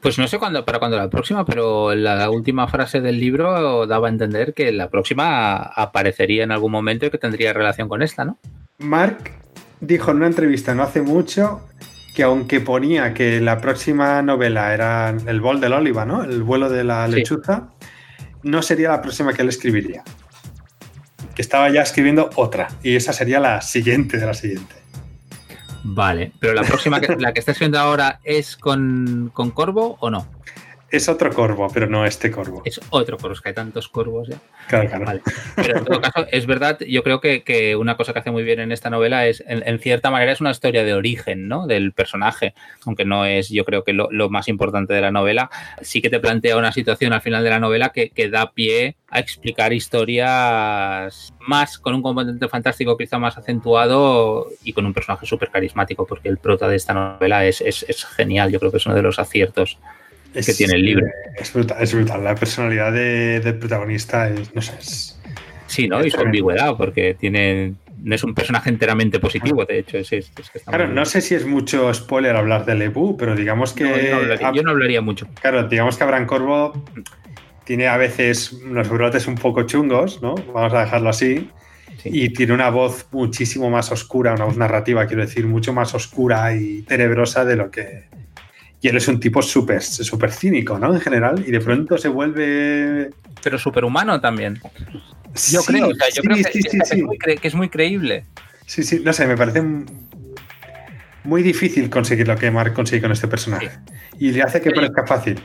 Pues 0.00 0.18
no 0.18 0.28
sé 0.28 0.38
cuándo, 0.38 0.64
para 0.64 0.78
cuándo 0.78 0.98
la 0.98 1.08
próxima, 1.08 1.46
pero 1.46 1.94
la 1.94 2.28
última 2.28 2.68
frase 2.68 3.00
del 3.00 3.18
libro 3.18 3.86
daba 3.86 4.08
a 4.08 4.10
entender 4.10 4.52
que 4.52 4.70
la 4.70 4.90
próxima 4.90 5.56
aparecería 5.56 6.44
en 6.44 6.52
algún 6.52 6.72
momento 6.72 7.06
y 7.06 7.10
que 7.10 7.16
tendría 7.18 7.54
relación 7.54 7.88
con 7.88 8.02
esta, 8.02 8.24
¿no? 8.24 8.38
Mark 8.78 9.30
dijo 9.80 10.10
en 10.10 10.18
una 10.18 10.26
entrevista 10.26 10.74
no 10.74 10.82
hace 10.82 11.00
mucho 11.00 11.62
que 12.14 12.22
aunque 12.22 12.60
ponía 12.60 13.12
que 13.14 13.40
la 13.40 13.60
próxima 13.60 14.22
novela 14.22 14.72
era 14.72 15.14
El 15.26 15.40
bol 15.40 15.60
del 15.60 15.72
oliva, 15.72 16.04
¿no? 16.04 16.22
El 16.22 16.42
vuelo 16.42 16.70
de 16.70 16.84
la 16.84 17.08
lechuza, 17.08 17.70
no 18.42 18.62
sería 18.62 18.90
la 18.90 19.02
próxima 19.02 19.32
que 19.32 19.42
él 19.42 19.48
escribiría. 19.48 20.04
Que 21.34 21.42
estaba 21.42 21.70
ya 21.70 21.82
escribiendo 21.82 22.30
otra. 22.36 22.68
Y 22.82 22.94
esa 22.94 23.12
sería 23.12 23.40
la 23.40 23.60
siguiente 23.62 24.18
de 24.18 24.26
la 24.26 24.34
siguiente. 24.34 24.83
Vale, 25.86 26.32
pero 26.40 26.54
la 26.54 26.62
próxima, 26.62 26.98
que, 27.00 27.14
la 27.18 27.32
que 27.32 27.40
está 27.40 27.52
escribiendo 27.52 27.78
ahora 27.78 28.18
es 28.24 28.56
con, 28.56 29.30
con 29.34 29.50
Corvo 29.50 29.98
o 30.00 30.10
no? 30.10 30.26
Es 30.94 31.08
otro 31.08 31.32
corvo, 31.32 31.68
pero 31.74 31.88
no 31.88 32.06
este 32.06 32.30
corvo. 32.30 32.62
Es 32.64 32.80
otro 32.90 33.18
corvo, 33.18 33.34
es 33.34 33.40
que 33.40 33.48
hay 33.48 33.54
tantos 33.54 33.88
corvos 33.88 34.28
ya. 34.28 34.36
Claro, 34.68 34.88
claro. 34.88 35.20
Pero 35.56 35.78
en 35.78 35.84
todo 35.84 36.00
caso, 36.00 36.24
es 36.30 36.46
verdad, 36.46 36.78
yo 36.86 37.02
creo 37.02 37.20
que, 37.20 37.74
una 37.76 37.96
cosa 37.96 38.12
que 38.12 38.20
hace 38.20 38.30
muy 38.30 38.44
bien 38.44 38.60
en 38.60 38.70
esta 38.70 38.90
novela 38.90 39.26
es, 39.26 39.42
en, 39.48 39.78
cierta 39.80 40.12
manera, 40.12 40.30
es 40.30 40.40
una 40.40 40.52
historia 40.52 40.84
de 40.84 40.94
origen, 40.94 41.48
¿no? 41.48 41.66
Del 41.66 41.92
personaje, 41.92 42.54
aunque 42.86 43.04
no 43.04 43.24
es, 43.24 43.48
yo 43.48 43.64
creo 43.64 43.82
que 43.82 43.92
lo, 43.92 44.08
más 44.30 44.46
importante 44.46 44.94
de 44.94 45.00
la 45.00 45.10
novela. 45.10 45.50
Sí 45.82 46.00
que 46.00 46.10
te 46.10 46.20
plantea 46.20 46.56
una 46.56 46.70
situación 46.70 47.12
al 47.12 47.22
final 47.22 47.42
de 47.42 47.50
la 47.50 47.58
novela 47.58 47.88
que, 47.88 48.10
que 48.10 48.30
da 48.30 48.52
pie 48.52 48.94
a 49.08 49.18
explicar 49.18 49.72
historias 49.72 51.34
más 51.40 51.76
con 51.76 51.94
un 51.94 52.02
componente 52.02 52.46
fantástico 52.48 52.96
quizá 52.96 53.18
más 53.18 53.36
acentuado 53.36 54.46
y 54.62 54.72
con 54.72 54.86
un 54.86 54.94
personaje 54.94 55.26
súper 55.26 55.50
carismático, 55.50 56.06
porque 56.06 56.28
el 56.28 56.38
prota 56.38 56.68
de 56.68 56.76
esta 56.76 56.94
novela 56.94 57.44
es, 57.44 57.60
es, 57.60 57.84
es 57.88 58.04
genial, 58.04 58.52
yo 58.52 58.60
creo 58.60 58.70
que 58.70 58.76
es 58.76 58.86
uno 58.86 58.94
de 58.94 59.02
los 59.02 59.18
aciertos 59.18 59.78
es, 60.34 60.46
que 60.46 60.54
tiene 60.54 60.74
el 60.74 60.84
libro. 60.84 61.06
Es 61.36 61.52
brutal, 61.52 61.78
es 61.80 61.94
brutal. 61.94 62.24
La 62.24 62.34
personalidad 62.34 62.92
del 62.92 63.58
protagonista 63.58 64.28
es, 64.28 64.54
no 64.54 64.62
sé, 64.62 64.72
es, 64.78 65.14
Sí, 65.66 65.88
¿no? 65.88 66.04
y 66.04 66.10
su 66.10 66.20
ambigüedad, 66.20 66.76
porque 66.76 67.14
tiene, 67.14 67.74
no 68.02 68.14
es 68.14 68.22
un 68.22 68.34
personaje 68.34 68.70
enteramente 68.70 69.18
positivo, 69.18 69.64
de 69.64 69.78
hecho. 69.80 69.98
Es, 69.98 70.12
es, 70.12 70.30
claro, 70.64 70.86
no 70.88 71.04
sé 71.04 71.20
si 71.20 71.34
es 71.34 71.46
mucho 71.46 71.92
spoiler 71.92 72.36
hablar 72.36 72.64
de 72.64 72.74
Lebu, 72.74 73.16
pero 73.16 73.34
digamos 73.34 73.72
que. 73.72 73.84
yo, 74.54 74.62
no 74.62 74.70
hablaría, 74.70 75.00
mucho. 75.00 75.26
Claro, 75.40 75.66
digamos 75.66 75.96
que 75.96 76.04
Abraham 76.04 76.26
Corvo 76.26 76.84
tiene 77.64 77.88
a 77.88 77.96
veces 77.96 78.52
unos 78.52 78.88
brotes 78.88 79.26
un 79.26 79.36
poco 79.36 79.62
chungos, 79.64 80.22
¿no? 80.22 80.34
Vamos 80.52 80.72
a 80.74 80.80
dejarlo 80.82 81.08
así. 81.08 81.50
Y 82.04 82.30
tiene 82.30 82.52
una 82.52 82.68
voz 82.68 83.06
muchísimo 83.12 83.70
más 83.70 83.90
oscura, 83.90 84.34
una 84.34 84.44
voz 84.44 84.58
narrativa, 84.58 85.06
quiero 85.06 85.22
decir, 85.22 85.46
mucho 85.46 85.72
más 85.72 85.94
oscura 85.94 86.54
y 86.54 86.82
tenebrosa 86.82 87.46
de 87.46 87.56
lo 87.56 87.70
que, 87.70 88.04
y 88.84 88.88
él 88.88 88.98
es 88.98 89.08
un 89.08 89.18
tipo 89.18 89.40
súper 89.40 89.82
super 89.82 90.30
cínico, 90.30 90.78
¿no? 90.78 90.92
En 90.92 91.00
general, 91.00 91.42
y 91.46 91.50
de 91.50 91.58
pronto 91.58 91.96
se 91.96 92.08
vuelve... 92.08 93.08
Pero 93.42 93.58
superhumano 93.58 94.20
también. 94.20 94.60
Yo 95.50 95.62
creo, 95.62 95.88
o 95.88 95.94
sea, 95.94 96.08
yo 96.14 96.20
creo 96.22 96.36
que, 97.40 97.48
es 97.48 97.54
muy 97.54 97.70
creíble. 97.70 98.26
Sí, 98.66 98.82
sí, 98.82 99.00
no 99.02 99.14
sé, 99.14 99.26
me 99.26 99.38
parece 99.38 99.62
muy 101.24 101.42
difícil 101.42 101.88
conseguir 101.88 102.28
lo 102.28 102.36
que 102.36 102.50
Mark 102.50 102.74
consigue 102.74 103.00
con 103.00 103.12
este 103.12 103.26
personaje. 103.26 103.70
Y 104.18 104.32
le 104.32 104.42
hace 104.42 104.60
que 104.60 104.70
parezca 104.70 105.06
fácil. 105.06 105.40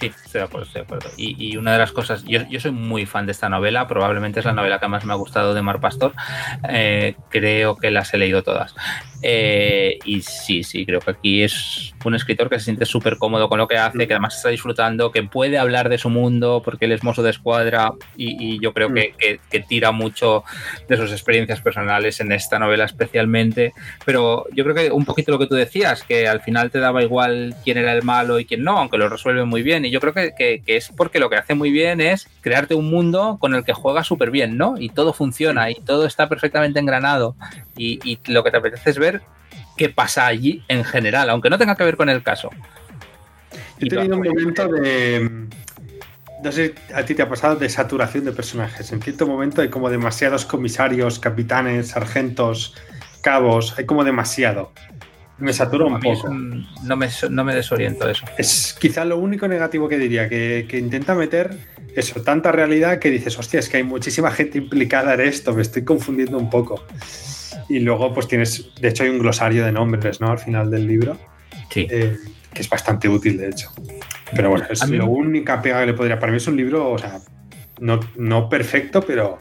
Sí, 0.00 0.12
estoy 0.24 0.40
de 0.40 0.44
acuerdo, 0.44 0.66
estoy 0.66 0.80
de 0.80 0.84
acuerdo. 0.84 1.10
Y, 1.16 1.56
una 1.56 1.72
de 1.72 1.78
las 1.78 1.90
cosas, 1.90 2.24
yo, 2.24 2.60
soy 2.60 2.70
muy 2.70 3.04
fan 3.04 3.26
de 3.26 3.32
esta 3.32 3.48
novela, 3.48 3.88
probablemente 3.88 4.38
es 4.38 4.46
la 4.46 4.52
novela 4.52 4.78
que 4.78 4.86
más 4.86 5.04
me 5.04 5.12
ha 5.12 5.16
gustado 5.16 5.54
de 5.54 5.62
Mar 5.62 5.80
Pastor. 5.80 6.12
Eh, 6.68 7.16
creo 7.30 7.76
que 7.76 7.90
las 7.90 8.14
he 8.14 8.18
leído 8.18 8.42
todas. 8.42 8.74
Eh, 9.22 9.98
y 10.04 10.20
sí, 10.20 10.62
sí, 10.62 10.86
creo 10.86 11.00
que 11.00 11.10
aquí 11.10 11.42
es 11.42 11.92
un 12.04 12.14
escritor 12.14 12.48
que 12.48 12.58
se 12.60 12.66
siente 12.66 12.84
súper 12.84 13.18
cómodo 13.18 13.48
con 13.48 13.58
lo 13.58 13.66
que 13.66 13.76
hace, 13.76 14.06
que 14.06 14.14
además 14.14 14.36
está 14.36 14.50
disfrutando, 14.50 15.10
que 15.10 15.24
puede 15.24 15.58
hablar 15.58 15.88
de 15.88 15.98
su 15.98 16.08
mundo 16.08 16.62
porque 16.64 16.84
él 16.84 16.92
es 16.92 17.02
mozo 17.02 17.24
de 17.24 17.30
escuadra 17.30 17.92
y, 18.16 18.60
yo 18.60 18.72
creo 18.72 18.92
que, 18.92 19.14
que, 19.50 19.60
tira 19.60 19.90
mucho 19.90 20.44
de 20.88 20.96
sus 20.96 21.10
experiencias 21.10 21.60
personales 21.60 22.20
en 22.20 22.30
esta 22.30 22.60
novela 22.60 22.84
especialmente. 22.84 23.72
Pero 24.04 24.46
yo 24.52 24.62
creo 24.62 24.76
que 24.76 24.92
un 24.92 25.04
poquito 25.04 25.32
lo 25.32 25.38
que 25.40 25.46
tú 25.46 25.56
decías, 25.56 26.04
que 26.04 26.28
al 26.28 26.40
final 26.40 26.70
te 26.70 26.78
daba 26.78 27.02
igual 27.02 27.56
quién 27.64 27.78
era 27.78 27.92
el 27.92 28.04
malo 28.04 28.38
y 28.38 28.44
quién 28.44 28.62
no, 28.62 28.78
aunque 28.78 28.98
lo 28.98 29.08
resuelve 29.08 29.44
muy 29.44 29.62
bien. 29.62 29.84
Y 29.88 29.90
yo 29.90 30.00
creo 30.00 30.14
que, 30.14 30.32
que 30.36 30.62
es 30.76 30.90
porque 30.96 31.18
lo 31.18 31.28
que 31.28 31.36
hace 31.36 31.54
muy 31.54 31.70
bien 31.70 32.00
es 32.00 32.28
crearte 32.40 32.74
un 32.74 32.88
mundo 32.90 33.38
con 33.40 33.54
el 33.54 33.64
que 33.64 33.72
juega 33.72 34.04
súper 34.04 34.30
bien, 34.30 34.56
¿no? 34.56 34.76
Y 34.78 34.90
todo 34.90 35.12
funciona 35.12 35.70
y 35.70 35.74
todo 35.74 36.06
está 36.06 36.28
perfectamente 36.28 36.78
engranado. 36.78 37.34
Y, 37.76 37.98
y 38.04 38.18
lo 38.30 38.44
que 38.44 38.50
te 38.50 38.58
apetece 38.58 38.90
es 38.90 38.98
ver 38.98 39.22
qué 39.76 39.88
pasa 39.88 40.26
allí 40.26 40.62
en 40.68 40.84
general, 40.84 41.30
aunque 41.30 41.48
no 41.48 41.56
tenga 41.56 41.74
que 41.76 41.84
ver 41.84 41.96
con 41.96 42.08
el 42.08 42.22
caso. 42.22 42.50
Yo 43.78 43.86
he 43.86 43.88
tenido 43.88 44.16
un 44.16 44.22
momento 44.22 44.68
de. 44.68 45.46
No 46.42 46.52
sé 46.52 46.74
a 46.94 47.04
ti 47.04 47.14
te 47.14 47.22
ha 47.22 47.28
pasado 47.28 47.56
de 47.56 47.68
saturación 47.68 48.24
de 48.24 48.32
personajes. 48.32 48.92
En 48.92 49.02
cierto 49.02 49.26
momento 49.26 49.62
hay 49.62 49.70
como 49.70 49.90
demasiados 49.90 50.44
comisarios, 50.44 51.18
capitanes, 51.18 51.88
sargentos, 51.88 52.74
cabos. 53.22 53.76
Hay 53.78 53.86
como 53.86 54.04
demasiado. 54.04 54.72
Me 55.38 55.52
satura 55.52 55.84
un 55.84 56.00
poco. 56.00 56.28
no, 56.28 56.96
me, 56.96 57.08
no 57.30 57.44
me 57.44 57.54
desoriento 57.54 58.08
eso. 58.08 58.24
Es 58.36 58.76
quizá 58.78 59.04
lo 59.04 59.18
único 59.18 59.46
negativo 59.46 59.88
que 59.88 59.98
diría, 59.98 60.28
que, 60.28 60.66
que, 60.68 60.78
intenta 60.78 61.14
meter 61.14 61.56
eso, 61.94 62.22
tanta 62.22 62.52
realidad 62.52 62.98
que 62.98 63.10
dices, 63.10 63.38
hostia, 63.38 63.60
es 63.60 63.68
que 63.68 63.76
hay 63.76 63.84
muchísima 63.84 64.30
gente 64.30 64.58
implicada 64.58 65.14
en 65.14 65.20
esto, 65.20 65.54
me 65.54 65.62
estoy 65.62 65.84
confundiendo 65.84 66.38
un 66.38 66.50
poco. 66.50 66.84
Y 67.68 67.80
luego, 67.80 68.12
pues 68.14 68.26
tienes, 68.28 68.70
de 68.80 68.88
hecho, 68.88 69.04
hay 69.04 69.10
un 69.10 69.18
glosario 69.18 69.64
de 69.64 69.72
nombres, 69.72 70.20
¿no? 70.20 70.30
Al 70.30 70.38
final 70.38 70.70
del 70.70 70.86
libro. 70.86 71.18
Sí. 71.70 71.86
Eh, 71.90 72.16
que 72.52 72.62
es 72.62 72.68
bastante 72.68 73.08
útil, 73.08 73.38
de 73.38 73.50
hecho. 73.50 73.70
Pero 74.34 74.50
bueno, 74.50 74.66
es 74.70 74.88
la 74.88 75.04
única 75.04 75.60
pega 75.62 75.80
que 75.80 75.86
le 75.86 75.94
podría. 75.94 76.18
Para 76.18 76.32
mí 76.32 76.38
es 76.38 76.46
un 76.46 76.56
libro, 76.56 76.90
o 76.92 76.98
sea, 76.98 77.20
no, 77.80 78.00
no 78.16 78.48
perfecto, 78.48 79.02
pero 79.02 79.40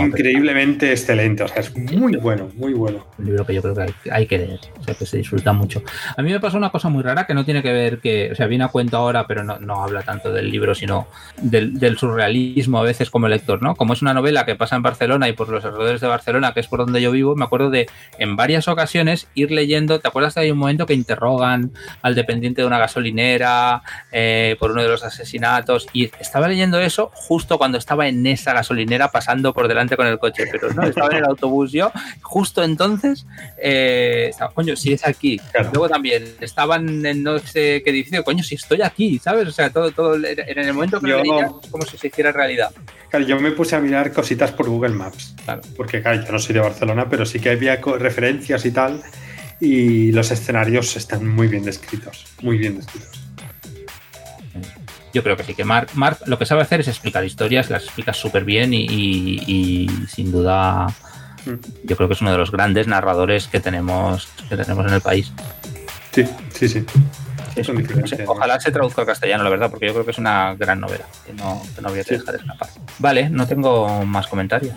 increíblemente 0.00 0.90
excelente. 0.90 1.42
O 1.42 1.48
sea, 1.48 1.60
es 1.60 1.76
muy 1.76 2.16
bueno, 2.16 2.50
muy 2.54 2.72
bueno. 2.72 3.06
Un 3.18 3.26
libro 3.26 3.46
que 3.46 3.54
yo 3.54 3.62
creo 3.62 3.74
que 3.74 4.10
hay, 4.10 4.26
que 4.26 4.38
leer, 4.38 4.60
o 4.78 4.82
sea, 4.82 4.94
que 4.94 5.06
se 5.06 5.18
disfruta 5.18 5.52
mucho. 5.52 5.82
A 6.16 6.22
mí 6.22 6.32
me 6.32 6.40
pasó 6.40 6.56
una 6.56 6.70
cosa 6.70 6.88
muy 6.88 7.02
rara 7.02 7.26
que 7.26 7.34
no 7.34 7.44
tiene 7.44 7.62
que 7.62 7.72
ver 7.72 7.98
que, 7.98 8.30
o 8.32 8.34
sea, 8.34 8.46
viene 8.46 8.64
a 8.64 8.68
cuento 8.68 8.96
ahora, 8.96 9.26
pero 9.26 9.44
no, 9.44 9.58
no 9.58 9.82
habla 9.82 10.02
tanto 10.02 10.32
del 10.32 10.50
libro, 10.50 10.74
sino 10.74 11.06
del, 11.40 11.78
del, 11.78 11.98
surrealismo 11.98 12.78
a 12.78 12.82
veces 12.82 13.10
como 13.10 13.28
lector, 13.28 13.62
¿no? 13.62 13.74
Como 13.74 13.92
es 13.92 14.02
una 14.02 14.14
novela 14.14 14.46
que 14.46 14.56
pasa 14.56 14.76
en 14.76 14.82
Barcelona 14.82 15.28
y 15.28 15.32
por 15.32 15.48
los 15.48 15.64
alrededores 15.64 16.00
de 16.00 16.08
Barcelona, 16.08 16.54
que 16.54 16.60
es 16.60 16.68
por 16.68 16.80
donde 16.80 17.00
yo 17.00 17.10
vivo, 17.10 17.36
me 17.36 17.44
acuerdo 17.44 17.70
de 17.70 17.88
en 18.18 18.36
varias 18.36 18.68
ocasiones 18.68 19.28
ir 19.34 19.50
leyendo, 19.50 20.00
¿te 20.00 20.08
acuerdas 20.08 20.34
de 20.34 20.42
hay 20.42 20.50
un 20.50 20.58
momento 20.58 20.86
que 20.86 20.94
interrogan 20.94 21.72
al 22.02 22.14
dependiente 22.14 22.62
de 22.62 22.66
una 22.66 22.78
gasolinera 22.78 23.82
eh, 24.12 24.56
por 24.58 24.72
uno 24.72 24.82
de 24.82 24.88
los 24.88 25.04
asesinatos? 25.04 25.86
Y 25.92 26.10
estaba 26.18 26.48
leyendo 26.48 26.80
eso 26.80 27.10
justo 27.14 27.58
cuando 27.58 27.78
estaba 27.78 28.08
en 28.08 28.26
esa 28.26 28.52
gasolinera 28.52 29.08
pasando 29.08 29.52
por 29.52 29.68
delante 29.74 29.96
con 29.96 30.06
el 30.06 30.18
coche, 30.18 30.44
pero 30.50 30.72
no, 30.72 30.82
estaba 30.84 31.08
en 31.10 31.18
el 31.18 31.24
autobús 31.24 31.72
yo, 31.72 31.90
justo 32.22 32.62
entonces, 32.62 33.26
eh, 33.58 34.30
coño, 34.54 34.76
si 34.76 34.92
es 34.92 35.06
aquí. 35.06 35.40
Luego 35.72 35.88
también 35.88 36.24
estaban 36.40 37.04
en 37.04 37.22
no 37.22 37.38
sé 37.38 37.82
qué 37.84 37.90
edificio, 37.90 38.24
coño, 38.24 38.42
si 38.42 38.54
estoy 38.54 38.82
aquí, 38.82 39.18
¿sabes? 39.18 39.48
O 39.48 39.52
sea, 39.52 39.70
todo, 39.70 39.90
todo 39.90 40.14
en 40.16 40.58
el 40.58 40.72
momento 40.72 41.00
que 41.00 41.10
yo, 41.10 41.60
como 41.70 41.84
si 41.84 41.98
se 41.98 42.08
hiciera 42.08 42.32
realidad. 42.32 42.70
Claro, 43.10 43.26
yo 43.26 43.40
me 43.40 43.52
puse 43.52 43.76
a 43.76 43.80
mirar 43.80 44.12
cositas 44.12 44.52
por 44.52 44.68
Google 44.68 44.94
Maps, 44.94 45.34
claro. 45.44 45.62
porque 45.76 46.02
claro, 46.02 46.24
yo 46.24 46.32
no 46.32 46.38
soy 46.38 46.54
de 46.54 46.60
Barcelona, 46.60 47.08
pero 47.08 47.26
sí 47.26 47.40
que 47.40 47.50
había 47.50 47.76
referencias 47.76 48.64
y 48.64 48.70
tal. 48.70 49.02
y 49.60 50.12
los 50.12 50.30
escenarios 50.30 50.96
están 50.96 51.26
muy 51.26 51.46
bien 51.48 51.64
descritos, 51.64 52.26
muy 52.42 52.58
bien 52.58 52.76
descritos. 52.76 53.23
Yo 55.14 55.22
creo 55.22 55.36
que 55.36 55.44
sí, 55.44 55.54
que 55.54 55.64
Mark, 55.64 55.90
Mark 55.94 56.18
lo 56.26 56.38
que 56.38 56.44
sabe 56.44 56.62
hacer 56.62 56.80
es 56.80 56.88
explicar 56.88 57.24
historias, 57.24 57.70
las 57.70 57.84
explica 57.84 58.12
súper 58.12 58.44
bien 58.44 58.74
y, 58.74 59.88
sin 60.08 60.32
duda 60.32 60.88
mm. 61.46 61.84
yo 61.84 61.96
creo 61.96 62.08
que 62.08 62.14
es 62.14 62.20
uno 62.20 62.32
de 62.32 62.38
los 62.38 62.50
grandes 62.50 62.88
narradores 62.88 63.46
que 63.46 63.60
tenemos, 63.60 64.26
que 64.48 64.56
tenemos 64.56 64.84
en 64.86 64.92
el 64.94 65.00
país. 65.00 65.32
Sí, 66.10 66.26
sí, 66.52 66.68
sí. 66.68 66.84
ojalá 68.26 68.58
se 68.58 68.72
traduzca 68.72 69.02
al 69.02 69.06
castellano, 69.06 69.44
la 69.44 69.50
verdad, 69.50 69.70
porque 69.70 69.86
yo 69.86 69.92
creo 69.92 70.04
que 70.04 70.10
es 70.10 70.18
una 70.18 70.56
gran 70.56 70.80
novela 70.80 71.04
que 71.24 71.32
no, 71.32 71.62
que 71.74 71.80
voy 71.80 72.00
a 72.00 72.02
dejar 72.02 72.34
escapar. 72.34 72.68
Vale, 72.98 73.30
no 73.30 73.46
tengo 73.46 74.04
más 74.04 74.26
comentarios. 74.26 74.74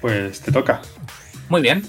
Pues 0.00 0.40
te 0.42 0.52
toca. 0.52 0.80
Muy 1.48 1.60
bien. 1.60 1.84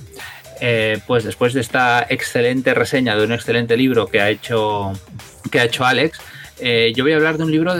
Eh, 0.62 1.00
pues 1.06 1.24
después 1.24 1.54
de 1.54 1.62
esta 1.62 2.08
excelente 2.10 2.74
reseña 2.74 3.16
de 3.16 3.26
un 3.26 3.34
excelente 3.34 3.78
libro 3.78 4.08
que 4.08 4.22
ha 4.22 4.30
hecho, 4.30 4.94
que 5.52 5.60
ha 5.60 5.66
hecho 5.66 5.86
Alex, 5.86 6.20
eh, 6.60 6.94
yo 6.96 7.04
voy 7.04 7.14
a 7.14 7.18
hablar 7.18 7.38
de 7.38 7.44
un 7.44 7.52
libro 7.52 7.74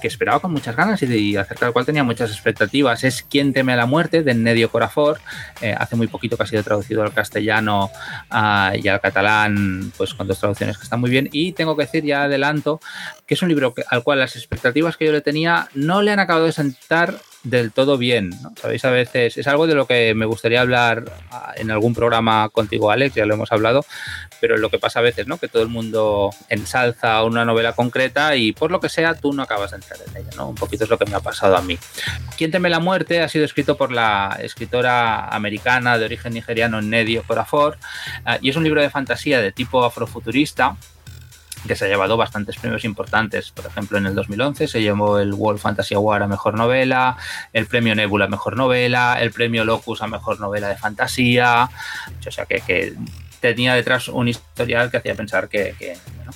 que 0.00 0.08
esperaba 0.08 0.40
con 0.40 0.52
muchas 0.52 0.74
ganas 0.74 1.02
y, 1.02 1.36
acerca 1.36 1.66
del 1.66 1.72
cual 1.72 1.84
tenía 1.84 2.04
muchas 2.04 2.30
expectativas. 2.30 3.04
Es 3.04 3.22
Quién 3.22 3.52
teme 3.52 3.72
a 3.72 3.76
la 3.76 3.86
muerte, 3.86 4.22
de 4.22 4.34
Nedio 4.34 4.70
Corafor. 4.70 5.20
Eh, 5.60 5.74
hace 5.76 5.96
muy 5.96 6.06
poquito 6.06 6.36
que 6.36 6.42
ha 6.42 6.46
sido 6.46 6.62
traducido 6.62 7.02
al 7.02 7.12
castellano 7.12 7.90
ah, 8.30 8.72
y 8.74 8.88
al 8.88 9.00
catalán, 9.00 9.92
pues 9.96 10.14
con 10.14 10.26
dos 10.26 10.38
traducciones 10.38 10.78
que 10.78 10.84
están 10.84 11.00
muy 11.00 11.10
bien. 11.10 11.28
Y 11.32 11.52
tengo 11.52 11.76
que 11.76 11.84
decir, 11.84 12.04
ya 12.04 12.24
adelanto, 12.24 12.80
que 13.26 13.34
es 13.34 13.42
un 13.42 13.48
libro 13.48 13.74
al 13.88 14.02
cual 14.02 14.18
las 14.20 14.36
expectativas 14.36 14.96
que 14.96 15.06
yo 15.06 15.12
le 15.12 15.20
tenía 15.20 15.68
no 15.74 16.02
le 16.02 16.12
han 16.12 16.18
acabado 16.18 16.46
de 16.46 16.52
sentar 16.52 17.18
del 17.42 17.72
todo 17.72 17.98
bien. 17.98 18.30
Sabéis, 18.60 18.84
a 18.84 18.90
veces 18.90 19.36
es 19.36 19.46
algo 19.46 19.66
de 19.66 19.74
lo 19.74 19.86
que 19.86 20.14
me 20.14 20.26
gustaría 20.26 20.60
hablar 20.60 21.04
ah, 21.30 21.52
en 21.56 21.70
algún 21.70 21.94
programa 21.94 22.48
contigo, 22.50 22.90
Alex, 22.90 23.14
ya 23.14 23.26
lo 23.26 23.34
hemos 23.34 23.50
hablado, 23.50 23.84
pero 24.40 24.56
lo 24.56 24.70
que 24.70 24.78
pasa 24.78 25.00
a 25.00 25.02
veces, 25.02 25.26
¿no? 25.26 25.38
Que 25.38 25.48
todo 25.48 25.62
el 25.62 25.68
mundo 25.68 26.30
ensalza 26.48 27.22
una 27.24 27.44
novela 27.44 27.72
concreta 27.72 28.36
y 28.36 28.52
por 28.52 28.70
lo 28.70 28.80
que 28.80 28.88
sea 28.88 29.14
tú 29.14 29.32
no 29.32 29.42
acabas 29.42 29.72
de 29.72 29.76
entrar 29.78 29.98
en 30.06 30.16
ella, 30.16 30.30
¿no? 30.36 30.48
Un 30.48 30.54
poquito 30.54 30.84
es 30.84 30.90
lo 30.90 30.98
que 30.98 31.06
me 31.06 31.16
ha 31.16 31.20
pasado 31.20 31.56
a 31.56 31.62
mí. 31.62 31.78
Quién 32.36 32.50
teme 32.50 32.70
la 32.70 32.80
muerte 32.80 33.20
ha 33.20 33.28
sido 33.28 33.44
escrito 33.44 33.76
por 33.76 33.90
la 33.90 34.38
escritora 34.40 35.28
americana 35.28 35.98
de 35.98 36.04
origen 36.04 36.34
nigeriano 36.34 36.80
Nedio 36.80 37.24
Corafor 37.24 37.78
ah, 38.24 38.38
y 38.40 38.50
es 38.50 38.56
un 38.56 38.64
libro 38.64 38.80
de 38.80 38.90
fantasía 38.90 39.40
de 39.40 39.52
tipo 39.52 39.84
afrofuturista 39.84 40.76
que 41.66 41.76
se 41.76 41.84
ha 41.84 41.88
llevado 41.88 42.16
bastantes 42.16 42.56
premios 42.56 42.84
importantes. 42.84 43.50
Por 43.50 43.66
ejemplo, 43.66 43.98
en 43.98 44.06
el 44.06 44.14
2011 44.14 44.68
se 44.68 44.82
llevó 44.82 45.18
el 45.18 45.32
World 45.32 45.60
Fantasy 45.60 45.94
Award 45.94 46.22
a 46.22 46.26
Mejor 46.26 46.54
Novela, 46.54 47.16
el 47.52 47.66
Premio 47.66 47.94
Nebula 47.94 48.26
a 48.26 48.28
Mejor 48.28 48.56
Novela, 48.56 49.18
el 49.20 49.32
Premio 49.32 49.64
Locus 49.64 50.02
a 50.02 50.06
Mejor 50.06 50.40
Novela 50.40 50.68
de 50.68 50.76
Fantasía. 50.76 51.68
O 52.26 52.30
sea 52.30 52.46
que, 52.46 52.94
tenía 53.40 53.74
detrás 53.74 54.06
un 54.06 54.28
historial 54.28 54.88
que 54.88 54.98
hacía 54.98 55.16
pensar 55.16 55.48
que, 55.48 55.74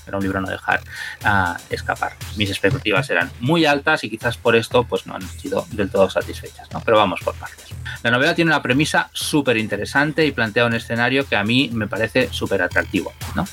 era 0.06 0.16
un 0.18 0.22
libro 0.22 0.40
no 0.40 0.48
dejar 0.48 0.80
uh, 1.24 1.54
escapar. 1.70 2.12
Mis 2.36 2.50
expectativas 2.50 3.08
eran 3.10 3.30
muy 3.40 3.64
altas 3.64 4.02
y 4.04 4.10
quizás 4.10 4.36
por 4.36 4.56
esto 4.56 4.84
pues 4.84 5.06
no 5.06 5.14
han 5.14 5.22
sido 5.22 5.66
del 5.70 5.88
todo 5.88 6.10
satisfechas. 6.10 6.70
¿no? 6.72 6.82
Pero 6.84 6.96
vamos 6.96 7.20
por 7.24 7.34
partes. 7.36 7.66
La 8.02 8.10
novela 8.10 8.34
tiene 8.34 8.50
una 8.50 8.60
premisa 8.60 9.08
súper 9.12 9.56
interesante 9.56 10.26
y 10.26 10.32
plantea 10.32 10.66
un 10.66 10.74
escenario 10.74 11.26
que 11.28 11.36
a 11.36 11.44
mí 11.44 11.70
me 11.72 11.86
parece 11.86 12.28
súper 12.32 12.62
atractivo. 12.62 13.12
¿no? 13.34 13.46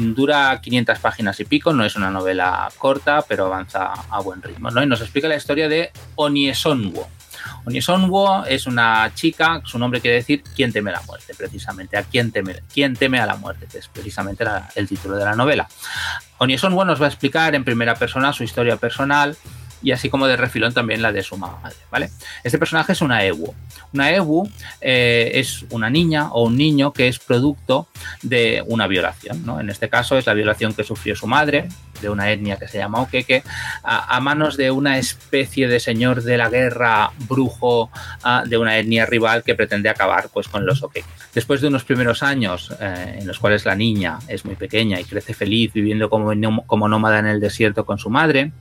Dura 0.00 0.58
500 0.62 0.98
páginas 0.98 1.38
y 1.40 1.44
pico, 1.44 1.74
no 1.74 1.84
es 1.84 1.94
una 1.94 2.10
novela 2.10 2.70
corta, 2.78 3.22
pero 3.28 3.46
avanza 3.46 3.92
a 3.92 4.20
buen 4.20 4.40
ritmo. 4.40 4.70
¿no? 4.70 4.82
Y 4.82 4.86
nos 4.86 5.02
explica 5.02 5.28
la 5.28 5.36
historia 5.36 5.68
de 5.68 5.90
Oniesonwo. 6.14 7.06
Oniesonwo 7.66 8.44
es 8.46 8.66
una 8.66 9.12
chica, 9.14 9.60
su 9.64 9.78
nombre 9.78 10.00
quiere 10.00 10.16
decir 10.16 10.42
quién 10.56 10.72
teme 10.72 10.90
la 10.90 11.02
muerte, 11.02 11.34
precisamente. 11.36 11.98
A 11.98 12.02
quién 12.02 12.32
teme, 12.32 12.62
quién 12.72 12.96
teme 12.96 13.20
a 13.20 13.26
la 13.26 13.36
muerte, 13.36 13.66
que 13.70 13.78
es 13.78 13.88
precisamente 13.88 14.44
el 14.74 14.88
título 14.88 15.16
de 15.16 15.24
la 15.26 15.34
novela. 15.34 15.68
Oniesonwo 16.38 16.84
nos 16.86 17.00
va 17.00 17.04
a 17.04 17.08
explicar 17.08 17.54
en 17.54 17.64
primera 17.64 17.94
persona 17.94 18.32
su 18.32 18.42
historia 18.42 18.76
personal, 18.76 19.36
y 19.82 19.92
así 19.92 20.10
como 20.10 20.26
de 20.26 20.36
refilón 20.36 20.74
también 20.74 21.02
la 21.02 21.12
de 21.12 21.22
su 21.22 21.36
madre, 21.36 21.76
¿vale? 21.90 22.10
Este 22.44 22.58
personaje 22.58 22.92
es 22.92 23.00
una 23.00 23.24
Ewu. 23.24 23.54
Una 23.92 24.12
Ewu 24.12 24.48
eh, 24.80 25.32
es 25.34 25.64
una 25.70 25.90
niña 25.90 26.28
o 26.32 26.44
un 26.44 26.56
niño 26.56 26.92
que 26.92 27.08
es 27.08 27.18
producto 27.18 27.88
de 28.22 28.62
una 28.66 28.86
violación, 28.86 29.44
¿no? 29.44 29.60
En 29.60 29.70
este 29.70 29.88
caso 29.88 30.18
es 30.18 30.26
la 30.26 30.34
violación 30.34 30.74
que 30.74 30.84
sufrió 30.84 31.16
su 31.16 31.26
madre, 31.26 31.68
de 32.00 32.08
una 32.08 32.30
etnia 32.30 32.56
que 32.56 32.68
se 32.68 32.78
llama 32.78 33.00
Okeke, 33.00 33.42
a, 33.82 34.20
manos 34.20 34.56
de 34.56 34.70
una 34.70 34.98
especie 34.98 35.68
de 35.68 35.80
señor 35.80 36.22
de 36.22 36.36
la 36.36 36.48
guerra 36.48 37.10
brujo 37.28 37.90
de 38.46 38.56
una 38.56 38.78
etnia 38.78 39.06
rival 39.06 39.42
que 39.42 39.54
pretende 39.54 39.88
acabar 39.88 40.28
pues, 40.32 40.48
con 40.48 40.66
los 40.66 40.82
Okeke. 40.82 41.06
Después 41.34 41.60
de 41.60 41.68
unos 41.68 41.84
primeros 41.84 42.22
años 42.22 42.72
eh, 42.80 43.18
en 43.18 43.26
los 43.26 43.38
cuales 43.38 43.64
la 43.64 43.74
niña 43.74 44.18
es 44.28 44.44
muy 44.44 44.56
pequeña 44.56 44.98
y 44.98 45.04
crece 45.04 45.34
feliz 45.34 45.72
viviendo 45.72 46.10
como, 46.10 46.32
como 46.66 46.88
nómada 46.88 47.18
en 47.18 47.26
el 47.26 47.40
desierto 47.40 47.84
con 47.84 47.98
su 47.98 48.10
madre, 48.10 48.52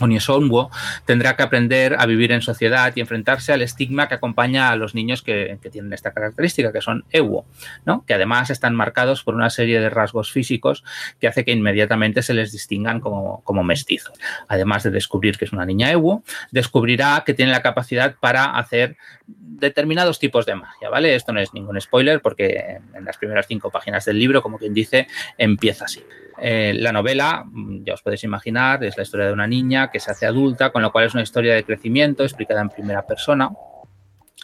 Oniesonwo 0.00 0.70
tendrá 1.04 1.36
que 1.36 1.42
aprender 1.42 1.96
a 1.98 2.06
vivir 2.06 2.32
en 2.32 2.42
sociedad 2.42 2.92
y 2.94 3.00
enfrentarse 3.00 3.52
al 3.52 3.62
estigma 3.62 4.08
que 4.08 4.14
acompaña 4.14 4.70
a 4.70 4.76
los 4.76 4.94
niños 4.94 5.22
que, 5.22 5.58
tienen 5.70 5.92
esta 5.92 6.12
característica, 6.12 6.72
que 6.72 6.80
son 6.80 7.04
Ewo, 7.10 7.44
¿no? 7.84 8.04
que 8.06 8.14
además 8.14 8.50
están 8.50 8.74
marcados 8.74 9.22
por 9.22 9.34
una 9.34 9.50
serie 9.50 9.80
de 9.80 9.90
rasgos 9.90 10.32
físicos 10.32 10.82
que 11.20 11.28
hace 11.28 11.44
que 11.44 11.52
inmediatamente 11.52 12.22
se 12.22 12.32
les 12.32 12.52
distingan 12.52 13.00
como, 13.00 13.42
como 13.44 13.62
mestizos. 13.64 14.18
Además 14.48 14.82
de 14.82 14.90
descubrir 14.90 15.36
que 15.36 15.44
es 15.44 15.52
una 15.52 15.66
niña 15.66 15.90
Ewo, 15.90 16.22
descubrirá 16.50 17.22
que 17.26 17.34
tiene 17.34 17.52
la 17.52 17.62
capacidad 17.62 18.16
para 18.20 18.56
hacer 18.56 18.96
determinados 19.26 20.18
tipos 20.18 20.46
de 20.46 20.54
magia, 20.54 20.88
¿vale? 20.88 21.14
Esto 21.14 21.32
no 21.32 21.40
es 21.40 21.52
ningún 21.52 21.80
spoiler 21.80 22.20
porque 22.20 22.78
en 22.94 23.04
las 23.04 23.18
primeras 23.18 23.46
cinco 23.46 23.70
páginas 23.70 24.04
del 24.04 24.18
libro, 24.18 24.42
como 24.42 24.58
quien 24.58 24.72
dice, 24.72 25.06
empieza 25.36 25.84
así. 25.84 26.02
Eh, 26.40 26.74
la 26.76 26.92
novela, 26.92 27.44
ya 27.84 27.94
os 27.94 28.02
podéis 28.02 28.24
imaginar, 28.24 28.84
es 28.84 28.96
la 28.96 29.02
historia 29.02 29.26
de 29.26 29.32
una 29.32 29.46
niña 29.46 29.90
que 29.90 30.00
se 30.00 30.10
hace 30.10 30.26
adulta, 30.26 30.70
con 30.70 30.82
lo 30.82 30.92
cual 30.92 31.06
es 31.06 31.14
una 31.14 31.22
historia 31.22 31.54
de 31.54 31.64
crecimiento 31.64 32.22
explicada 32.22 32.60
en 32.60 32.68
primera 32.68 33.06
persona 33.06 33.50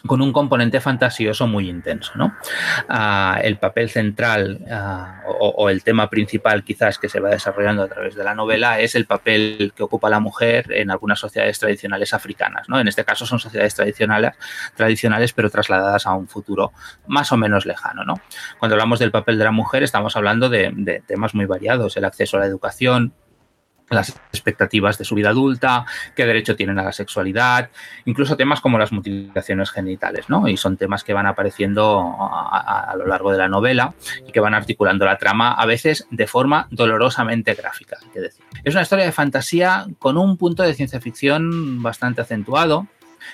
con 0.05 0.21
un 0.21 0.31
componente 0.31 0.79
fantasioso 0.79 1.47
muy 1.47 1.69
intenso. 1.69 2.13
¿no? 2.15 2.35
Ah, 2.87 3.39
el 3.41 3.57
papel 3.57 3.89
central 3.89 4.59
ah, 4.69 5.23
o, 5.39 5.69
el 5.69 5.83
tema 5.83 6.09
principal 6.09 6.63
quizás 6.63 6.99
que 6.99 7.09
se 7.09 7.19
va 7.19 7.29
desarrollando 7.29 7.83
a 7.83 7.87
través 7.87 8.15
de 8.15 8.23
la 8.23 8.35
novela 8.35 8.79
es 8.79 8.95
el 8.95 9.05
papel 9.05 9.73
que 9.75 9.83
ocupa 9.83 10.09
la 10.09 10.19
mujer 10.19 10.71
en 10.71 10.91
algunas 10.91 11.19
sociedades 11.19 11.59
tradicionales 11.59 12.13
africanas. 12.13 12.69
¿no? 12.69 12.79
En 12.79 12.87
este 12.87 13.03
caso 13.03 13.25
son 13.25 13.39
sociedades 13.39 13.75
tradicionales, 13.75 14.33
tradicionales 14.75 15.33
pero 15.33 15.49
trasladadas 15.49 16.05
a 16.05 16.13
un 16.13 16.27
futuro 16.27 16.71
más 17.07 17.31
o 17.31 17.37
menos 17.37 17.65
lejano. 17.65 18.03
¿no? 18.03 18.15
Cuando 18.59 18.75
hablamos 18.75 18.99
del 18.99 19.11
papel 19.11 19.37
de 19.37 19.43
la 19.43 19.51
mujer 19.51 19.83
estamos 19.83 20.15
hablando 20.15 20.49
de 20.49 21.03
temas 21.07 21.33
muy 21.33 21.45
variados, 21.45 21.97
el 21.97 22.05
acceso 22.05 22.37
a 22.37 22.41
la 22.41 22.45
educación, 22.45 23.13
las 23.89 24.09
expectativas 24.31 24.97
de 24.97 25.05
su 25.05 25.15
vida 25.15 25.29
adulta, 25.29 25.85
qué 26.15 26.25
derecho 26.25 26.55
tienen 26.55 26.79
a 26.79 26.83
la 26.83 26.91
sexualidad, 26.91 27.69
incluso 28.05 28.35
temas 28.35 28.61
como 28.61 28.77
las 28.77 28.91
mutilaciones 28.91 29.71
genitales, 29.71 30.29
¿no? 30.29 30.47
Y 30.47 30.57
son 30.57 30.77
temas 30.77 31.03
que 31.03 31.13
van 31.13 31.27
apareciendo 31.27 32.15
a, 32.19 32.95
lo 32.97 33.05
largo 33.05 33.31
de 33.31 33.37
la 33.37 33.47
novela 33.47 33.93
y 34.27 34.31
que 34.31 34.39
van 34.39 34.53
articulando 34.53 35.05
la 35.05 35.17
trama 35.17 35.53
a 35.53 35.65
veces 35.65 36.07
de 36.09 36.27
forma 36.27 36.67
dolorosamente 36.71 37.53
gráfica. 37.53 37.97
Es 38.63 38.73
una 38.73 38.81
historia 38.81 39.05
de 39.05 39.11
fantasía 39.11 39.85
con 39.99 40.17
un 40.17 40.37
punto 40.37 40.63
de 40.63 40.73
ciencia 40.73 40.99
ficción 40.99 41.81
bastante 41.81 42.21
acentuado, 42.21 42.87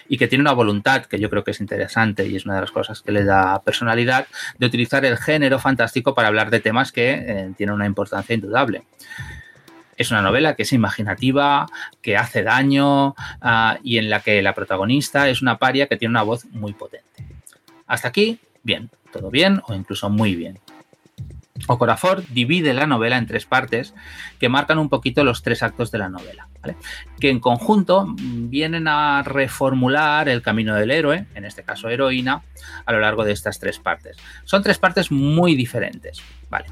y 0.08 0.18
que 0.18 0.28
tiene 0.28 0.42
una 0.42 0.54
voluntad 0.54 1.06
que 1.06 1.20
yo 1.20 1.30
creo 1.30 1.44
que 1.44 1.52
es 1.52 1.60
interesante 1.60 2.26
y 2.26 2.36
es 2.36 2.46
una 2.46 2.56
de 2.56 2.62
las 2.62 2.72
cosas 2.72 3.02
que 3.02 3.12
le 3.12 3.24
da 3.26 3.62
personalidad 3.62 4.28
de 4.58 4.66
utilizar 4.66 5.04
el 5.06 5.18
género 5.18 5.60
fantástico 5.60 6.14
para 6.16 6.30
hablar 6.30 6.50
de 6.50 6.60
temas 6.60 6.92
que 6.92 7.12
eh, 7.12 7.52
tienen 7.58 7.76
una 7.76 7.86
importancia 7.86 8.34
indudable. 8.34 8.84
Es 10.02 10.10
una 10.10 10.24
novela 10.24 10.56
que 10.56 10.64
es 10.64 10.74
imaginativa, 10.74 11.68
que 12.02 12.18
hace 12.18 12.42
daño 12.42 13.14
ah, 13.40 13.78
y 13.84 14.00
en 14.00 14.10
la 14.10 14.20
que 14.22 14.42
la 14.42 14.56
protagonista 14.56 15.30
es 15.30 15.44
una 15.44 15.60
paria 15.60 15.86
que 15.86 15.96
tiene 15.96 16.14
una 16.14 16.24
voz 16.24 16.46
muy 16.46 16.74
potente. 16.74 17.24
Hasta 17.86 18.08
aquí, 18.08 18.40
bien, 18.64 18.90
todo 19.14 19.30
bien 19.30 19.62
o 19.68 19.76
incluso 19.76 20.10
muy 20.10 20.34
bien. 20.36 20.58
Okorafor 21.68 22.26
divide 22.30 22.74
la 22.74 22.88
novela 22.88 23.20
en 23.20 23.28
tres 23.28 23.46
partes 23.46 23.94
que 24.40 24.50
marcan 24.50 24.80
un 24.80 24.90
poquito 24.90 25.24
los 25.24 25.44
tres 25.44 25.62
actos 25.62 25.92
de 25.92 26.00
la 26.00 26.10
novela, 26.10 26.48
que 27.20 27.30
en 27.30 27.40
conjunto 27.40 28.08
vienen 28.18 28.88
a 28.88 29.22
reformular 29.22 30.30
el 30.30 30.42
camino 30.42 30.74
del 30.74 30.90
héroe, 30.90 31.28
en 31.36 31.46
este 31.46 31.62
caso 31.62 31.90
heroína, 31.90 32.42
a 32.88 32.92
lo 32.92 33.00
largo 33.02 33.24
de 33.24 33.34
estas 33.34 33.60
tres 33.60 33.78
partes. 33.78 34.18
Son 34.46 34.64
tres 34.64 34.80
partes 34.80 35.12
muy 35.12 35.54
diferentes. 35.54 36.24
Vale, 36.50 36.66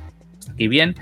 aquí 0.52 0.68
bien 0.68 0.96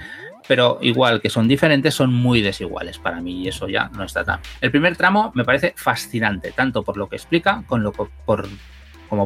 pero 0.48 0.80
igual 0.82 1.22
que 1.22 1.30
son 1.30 1.48
diferentes, 1.48 1.94
son 1.94 2.14
muy 2.14 2.42
desiguales 2.42 2.98
para 3.00 3.22
mí 3.22 3.44
y 3.44 3.48
eso 3.48 3.68
ya 3.68 3.90
no 3.90 4.04
está 4.04 4.24
tan. 4.24 4.40
El 4.62 4.72
primer 4.72 4.96
tramo 4.96 5.32
me 5.36 5.44
parece 5.44 5.74
fascinante, 5.76 6.52
tanto 6.52 6.84
por 6.84 6.98
lo 6.98 7.08
que 7.10 7.16
explica 7.16 7.64
como 7.68 7.92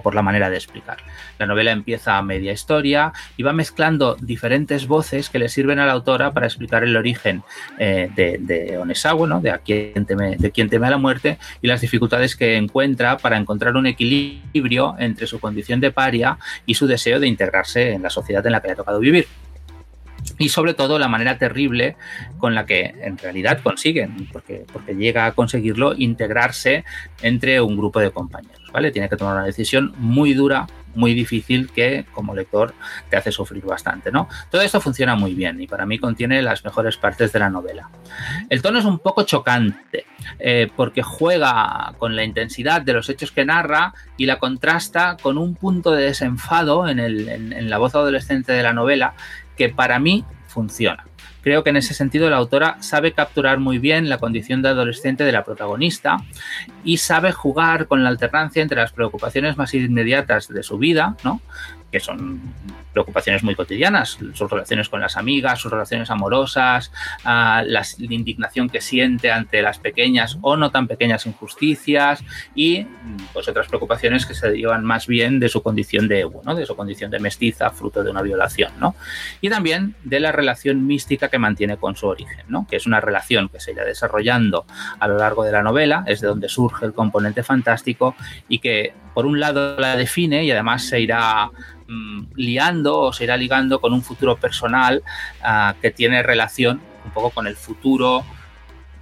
por 0.02 0.16
la 0.16 0.22
manera 0.22 0.50
de 0.50 0.58
explicar. 0.58 0.98
La 1.40 1.46
novela 1.46 1.72
empieza 1.72 2.18
a 2.18 2.22
media 2.22 2.52
historia 2.52 3.14
y 3.38 3.44
va 3.44 3.54
mezclando 3.54 4.16
diferentes 4.16 4.88
voces 4.88 5.30
que 5.30 5.40
le 5.40 5.50
sirven 5.50 5.80
a 5.80 5.86
la 5.86 5.94
autora 5.94 6.32
para 6.32 6.46
explicar 6.46 6.84
el 6.84 6.96
origen 6.96 7.44
eh, 7.80 8.10
de, 8.16 8.38
de 8.40 8.80
¿no? 9.28 9.42
de, 9.42 9.52
a 9.52 9.58
quien 9.60 10.06
teme, 10.06 10.38
de 10.38 10.52
quien 10.52 10.70
teme 10.70 10.88
a 10.88 10.92
la 10.92 10.98
muerte, 10.98 11.38
y 11.62 11.68
las 11.68 11.82
dificultades 11.82 12.36
que 12.36 12.58
encuentra 12.58 13.18
para 13.18 13.38
encontrar 13.38 13.76
un 13.76 13.88
equilibrio 13.88 14.96
entre 15.00 15.28
su 15.28 15.40
condición 15.40 15.80
de 15.80 15.92
paria 15.92 16.38
y 16.66 16.76
su 16.76 16.88
deseo 16.88 17.20
de 17.20 17.28
integrarse 17.28 17.94
en 17.94 18.04
la 18.04 18.10
sociedad 18.10 18.46
en 18.46 18.52
la 18.52 18.62
que 18.62 18.68
le 18.68 18.74
ha 18.74 18.78
tocado 18.78 19.00
vivir 19.00 19.28
y 20.42 20.50
sobre 20.50 20.74
todo 20.74 20.98
la 20.98 21.08
manera 21.08 21.38
terrible 21.38 21.96
con 22.40 22.56
la 22.56 22.66
que 22.66 22.96
en 23.02 23.16
realidad 23.18 23.60
consiguen, 23.62 24.28
porque, 24.34 24.66
porque 24.74 24.96
llega 24.96 25.28
a 25.28 25.34
conseguirlo, 25.34 25.94
integrarse 25.96 26.84
entre 27.22 27.62
un 27.62 27.78
grupo 27.78 28.00
de 28.00 28.10
compañeros. 28.10 28.62
¿vale? 28.74 28.92
Tiene 28.92 29.08
que 29.08 29.18
tomar 29.18 29.36
una 29.36 29.46
decisión 29.46 29.94
muy 29.98 30.34
dura, 30.34 30.66
muy 30.96 31.14
difícil, 31.14 31.70
que 31.72 32.06
como 32.12 32.34
lector 32.34 32.74
te 33.10 33.18
hace 33.18 33.32
sufrir 33.32 33.64
bastante. 33.64 34.12
¿no? 34.12 34.28
Todo 34.50 34.62
esto 34.62 34.82
funciona 34.82 35.16
muy 35.16 35.36
bien 35.36 35.62
y 35.62 35.68
para 35.68 35.86
mí 35.86 36.00
contiene 36.00 36.42
las 36.42 36.66
mejores 36.66 36.98
partes 36.98 37.32
de 37.32 37.40
la 37.40 37.52
novela. 37.52 37.90
El 38.50 38.64
tono 38.64 38.80
es 38.80 38.86
un 38.86 38.98
poco 38.98 39.24
chocante, 39.24 40.06
eh, 40.40 40.70
porque 40.76 41.04
juega 41.04 41.94
con 42.00 42.16
la 42.16 42.24
intensidad 42.24 42.82
de 42.82 42.94
los 42.94 43.10
hechos 43.10 43.32
que 43.32 43.46
narra 43.46 43.94
y 44.18 44.26
la 44.26 44.40
contrasta 44.40 45.18
con 45.22 45.38
un 45.38 45.54
punto 45.54 45.92
de 45.92 46.06
desenfado 46.06 46.88
en, 46.88 47.00
el, 47.00 47.30
en 47.30 47.70
la 47.70 47.78
voz 47.78 47.94
adolescente 47.94 48.54
de 48.54 48.64
la 48.64 48.74
novela 48.74 49.14
que 49.62 49.69
para 49.69 50.00
mí 50.00 50.26
funciona. 50.47 51.06
Creo 51.43 51.63
que 51.63 51.69
en 51.69 51.78
ese 51.78 51.93
sentido 51.93 52.32
la 52.32 52.38
autora 52.38 52.78
sabe 52.80 53.13
capturar 53.13 53.60
muy 53.60 53.78
bien 53.78 54.10
la 54.10 54.17
condición 54.17 54.63
de 54.63 54.69
adolescente 54.69 55.24
de 55.24 55.32
la 55.32 55.43
protagonista 55.43 56.17
y 56.84 56.97
sabe 56.97 57.32
jugar 57.32 57.86
con 57.86 58.04
la 58.04 58.10
alternancia 58.10 58.63
entre 58.63 58.82
las 58.82 58.91
preocupaciones 58.91 59.58
más 59.58 59.76
inmediatas 59.76 60.47
de 60.47 60.63
su 60.63 60.80
vida, 60.80 61.15
¿no? 61.24 61.41
Que 61.92 62.00
son 62.00 62.42
preocupaciones 62.94 63.44
muy 63.44 63.56
cotidianas, 63.56 64.18
sus 64.34 64.50
relaciones 64.50 64.90
con 64.90 65.00
las 65.02 65.18
amigas, 65.18 65.60
sus 65.60 65.72
relaciones 65.72 66.10
amorosas, 66.10 66.92
uh, 67.26 67.64
la, 67.66 67.84
indignación 68.00 68.70
que 68.70 68.82
siente 68.82 69.32
ante 69.32 69.62
las 69.62 69.80
pequeñas 69.80 70.38
o 70.42 70.58
no 70.58 70.72
tan 70.72 70.88
pequeñas 70.88 71.26
injusticias 71.26 72.24
y 72.56 72.86
pues 73.34 73.48
otras 73.48 73.68
preocupaciones 73.68 74.26
que 74.26 74.34
se 74.34 74.52
llevan 74.52 74.84
más 74.84 75.08
bien 75.08 75.40
de 75.40 75.50
su 75.50 75.62
condición 75.62 76.08
de 76.08 76.22
Evo, 76.22 76.42
¿no? 76.46 76.56
de 76.56 76.66
su 76.66 76.76
condición 76.76 77.12
de 77.12 77.20
mestiza, 77.20 77.70
fruto 77.70 78.04
de 78.04 78.12
una 78.12 78.22
violación, 78.22 78.72
¿no? 78.80 78.96
y 79.40 79.50
también 79.50 79.96
de 80.04 80.20
la 80.20 80.32
relación 80.32 80.86
mística 80.86 81.30
que 81.30 81.40
mantiene 81.40 81.78
con 81.78 81.96
su 81.96 82.08
origen, 82.08 82.46
¿no? 82.48 82.68
que 82.70 82.76
es 82.76 82.86
una 82.86 83.00
relación 83.00 83.50
que 83.50 83.60
se 83.60 83.72
irá 83.72 83.84
desarrollando 83.86 84.66
a 85.00 85.08
lo 85.08 85.18
largo 85.18 85.44
de 85.44 85.52
la 85.52 85.64
novela, 85.64 86.04
es 86.08 86.22
de 86.22 86.28
donde 86.28 86.50
surge 86.50 86.86
el 86.86 86.94
componente 86.94 87.44
fantástico 87.44 88.16
y 88.48 88.60
que 88.60 88.94
por 89.13 89.26
un 89.26 89.39
lado 89.39 89.78
la 89.78 89.95
define 89.95 90.43
y 90.43 90.52
además 90.52 90.86
se 90.86 91.00
irá 91.00 91.50
Mm, 91.91 92.28
liando 92.36 92.97
o 93.02 93.12
se 93.12 93.26
irá 93.26 93.36
ligando 93.36 93.82
con 93.82 93.91
un 93.91 94.02
futuro 94.02 94.38
personal 94.38 95.04
uh, 95.41 95.78
que 95.82 95.91
tiene 95.91 96.24
relación 96.24 96.80
un 97.04 97.12
poco 97.12 97.32
con 97.32 97.47
el 97.47 97.58
futuro 97.58 98.24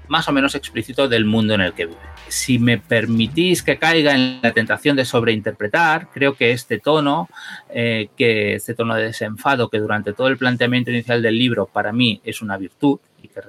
más 0.08 0.28
o 0.28 0.32
menos 0.32 0.56
explícito 0.56 1.08
del 1.08 1.24
mundo 1.24 1.54
en 1.54 1.62
el 1.62 1.74
que 1.74 1.86
vive. 1.86 2.00
Si 2.30 2.58
me 2.58 2.80
permitís 2.80 3.62
que 3.62 3.78
caiga 3.78 4.16
en 4.16 4.40
la 4.42 4.54
tentación 4.54 4.96
de 4.96 5.06
sobreinterpretar, 5.06 6.08
creo 6.12 6.34
que 6.34 6.52
este 6.52 6.80
tono, 6.80 7.30
eh, 7.70 8.10
que 8.18 8.56
este 8.56 8.74
tono 8.74 8.96
de 8.96 9.04
desenfado 9.04 9.70
que 9.70 9.78
durante 9.78 10.14
todo 10.14 10.28
el 10.28 10.40
planteamiento 10.40 10.90
inicial 10.90 11.22
del 11.22 11.38
libro 11.38 11.68
para 11.68 11.92
mí 11.92 12.22
es 12.24 12.42
una 12.42 12.58
virtud 12.58 13.00
y 13.22 13.28
que 13.28 13.42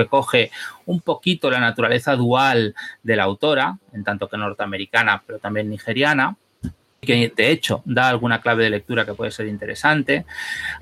recoge 0.00 0.50
un 0.86 1.00
poquito 1.00 1.50
la 1.50 1.60
naturaleza 1.60 2.16
dual 2.16 2.74
de 3.02 3.16
la 3.16 3.24
autora, 3.24 3.78
en 3.92 4.04
tanto 4.04 4.28
que 4.28 4.36
norteamericana, 4.36 5.22
pero 5.26 5.38
también 5.38 5.70
nigeriana, 5.70 6.36
que 7.00 7.32
de 7.34 7.50
hecho 7.50 7.82
da 7.84 8.08
alguna 8.08 8.40
clave 8.40 8.64
de 8.64 8.70
lectura 8.70 9.06
que 9.06 9.14
puede 9.14 9.30
ser 9.30 9.46
interesante. 9.46 10.24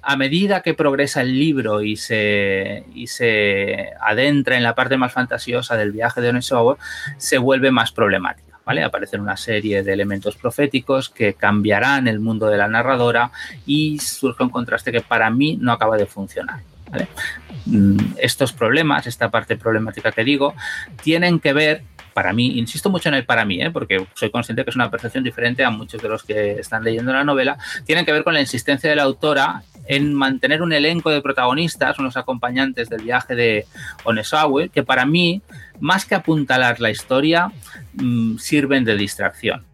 A 0.02 0.16
medida 0.16 0.62
que 0.62 0.74
progresa 0.74 1.20
el 1.22 1.38
libro 1.38 1.82
y 1.82 1.96
se, 1.96 2.84
y 2.94 3.06
se 3.06 3.90
adentra 4.00 4.56
en 4.56 4.62
la 4.62 4.74
parte 4.74 4.96
más 4.96 5.12
fantasiosa 5.12 5.76
del 5.76 5.92
viaje 5.92 6.20
de 6.20 6.30
Onesauer, 6.30 6.76
se 7.16 7.38
vuelve 7.38 7.70
más 7.70 7.92
problemática. 7.92 8.58
¿vale? 8.64 8.82
Aparecen 8.82 9.20
una 9.20 9.36
serie 9.36 9.82
de 9.82 9.92
elementos 9.92 10.36
proféticos 10.36 11.08
que 11.08 11.34
cambiarán 11.34 12.06
el 12.06 12.20
mundo 12.20 12.48
de 12.48 12.58
la 12.58 12.68
narradora 12.68 13.30
y 13.64 13.98
surge 13.98 14.42
un 14.42 14.50
contraste 14.50 14.92
que 14.92 15.00
para 15.00 15.30
mí 15.30 15.56
no 15.60 15.72
acaba 15.72 15.96
de 15.96 16.06
funcionar. 16.06 16.60
¿Vale? 16.90 17.08
Mm, 17.66 18.14
estos 18.18 18.52
problemas, 18.52 19.06
esta 19.06 19.30
parte 19.30 19.56
problemática 19.56 20.12
que 20.12 20.24
digo, 20.24 20.54
tienen 21.02 21.38
que 21.40 21.52
ver 21.52 21.82
para 22.14 22.32
mí, 22.32 22.58
insisto 22.58 22.90
mucho 22.90 23.08
en 23.10 23.14
el 23.14 23.24
para 23.24 23.44
mí, 23.44 23.62
¿eh? 23.62 23.70
porque 23.70 24.04
soy 24.14 24.30
consciente 24.30 24.64
que 24.64 24.70
es 24.70 24.76
una 24.76 24.90
percepción 24.90 25.22
diferente 25.22 25.64
a 25.64 25.70
muchos 25.70 26.02
de 26.02 26.08
los 26.08 26.24
que 26.24 26.52
están 26.52 26.82
leyendo 26.82 27.12
la 27.12 27.22
novela, 27.22 27.58
tienen 27.84 28.04
que 28.04 28.12
ver 28.12 28.24
con 28.24 28.34
la 28.34 28.40
insistencia 28.40 28.90
de 28.90 28.96
la 28.96 29.04
autora 29.04 29.62
en 29.86 30.14
mantener 30.14 30.60
un 30.62 30.72
elenco 30.72 31.10
de 31.10 31.22
protagonistas, 31.22 31.98
unos 31.98 32.16
acompañantes 32.16 32.88
del 32.88 33.02
viaje 33.02 33.36
de 33.36 33.66
Onesawa, 34.04 34.66
que 34.68 34.82
para 34.82 35.06
mí, 35.06 35.42
más 35.78 36.04
que 36.04 36.16
apuntalar 36.16 36.80
la 36.80 36.90
historia, 36.90 37.52
mmm, 37.94 38.36
sirven 38.38 38.84
de 38.84 38.96
distracción 38.96 39.67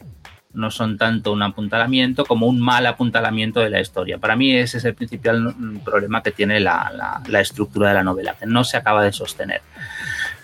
no 0.54 0.70
son 0.70 0.96
tanto 0.96 1.32
un 1.32 1.42
apuntalamiento 1.42 2.24
como 2.24 2.46
un 2.46 2.60
mal 2.60 2.86
apuntalamiento 2.86 3.60
de 3.60 3.70
la 3.70 3.80
historia. 3.80 4.18
Para 4.18 4.36
mí 4.36 4.54
ese 4.56 4.78
es 4.78 4.84
el 4.84 4.94
principal 4.94 5.54
problema 5.84 6.22
que 6.22 6.30
tiene 6.30 6.60
la, 6.60 6.90
la, 6.94 7.22
la, 7.26 7.40
estructura 7.40 7.88
de 7.88 7.94
la 7.94 8.04
novela, 8.04 8.36
que 8.38 8.46
no 8.46 8.64
se 8.64 8.76
acaba 8.76 9.02
de 9.02 9.12
sostener. 9.12 9.60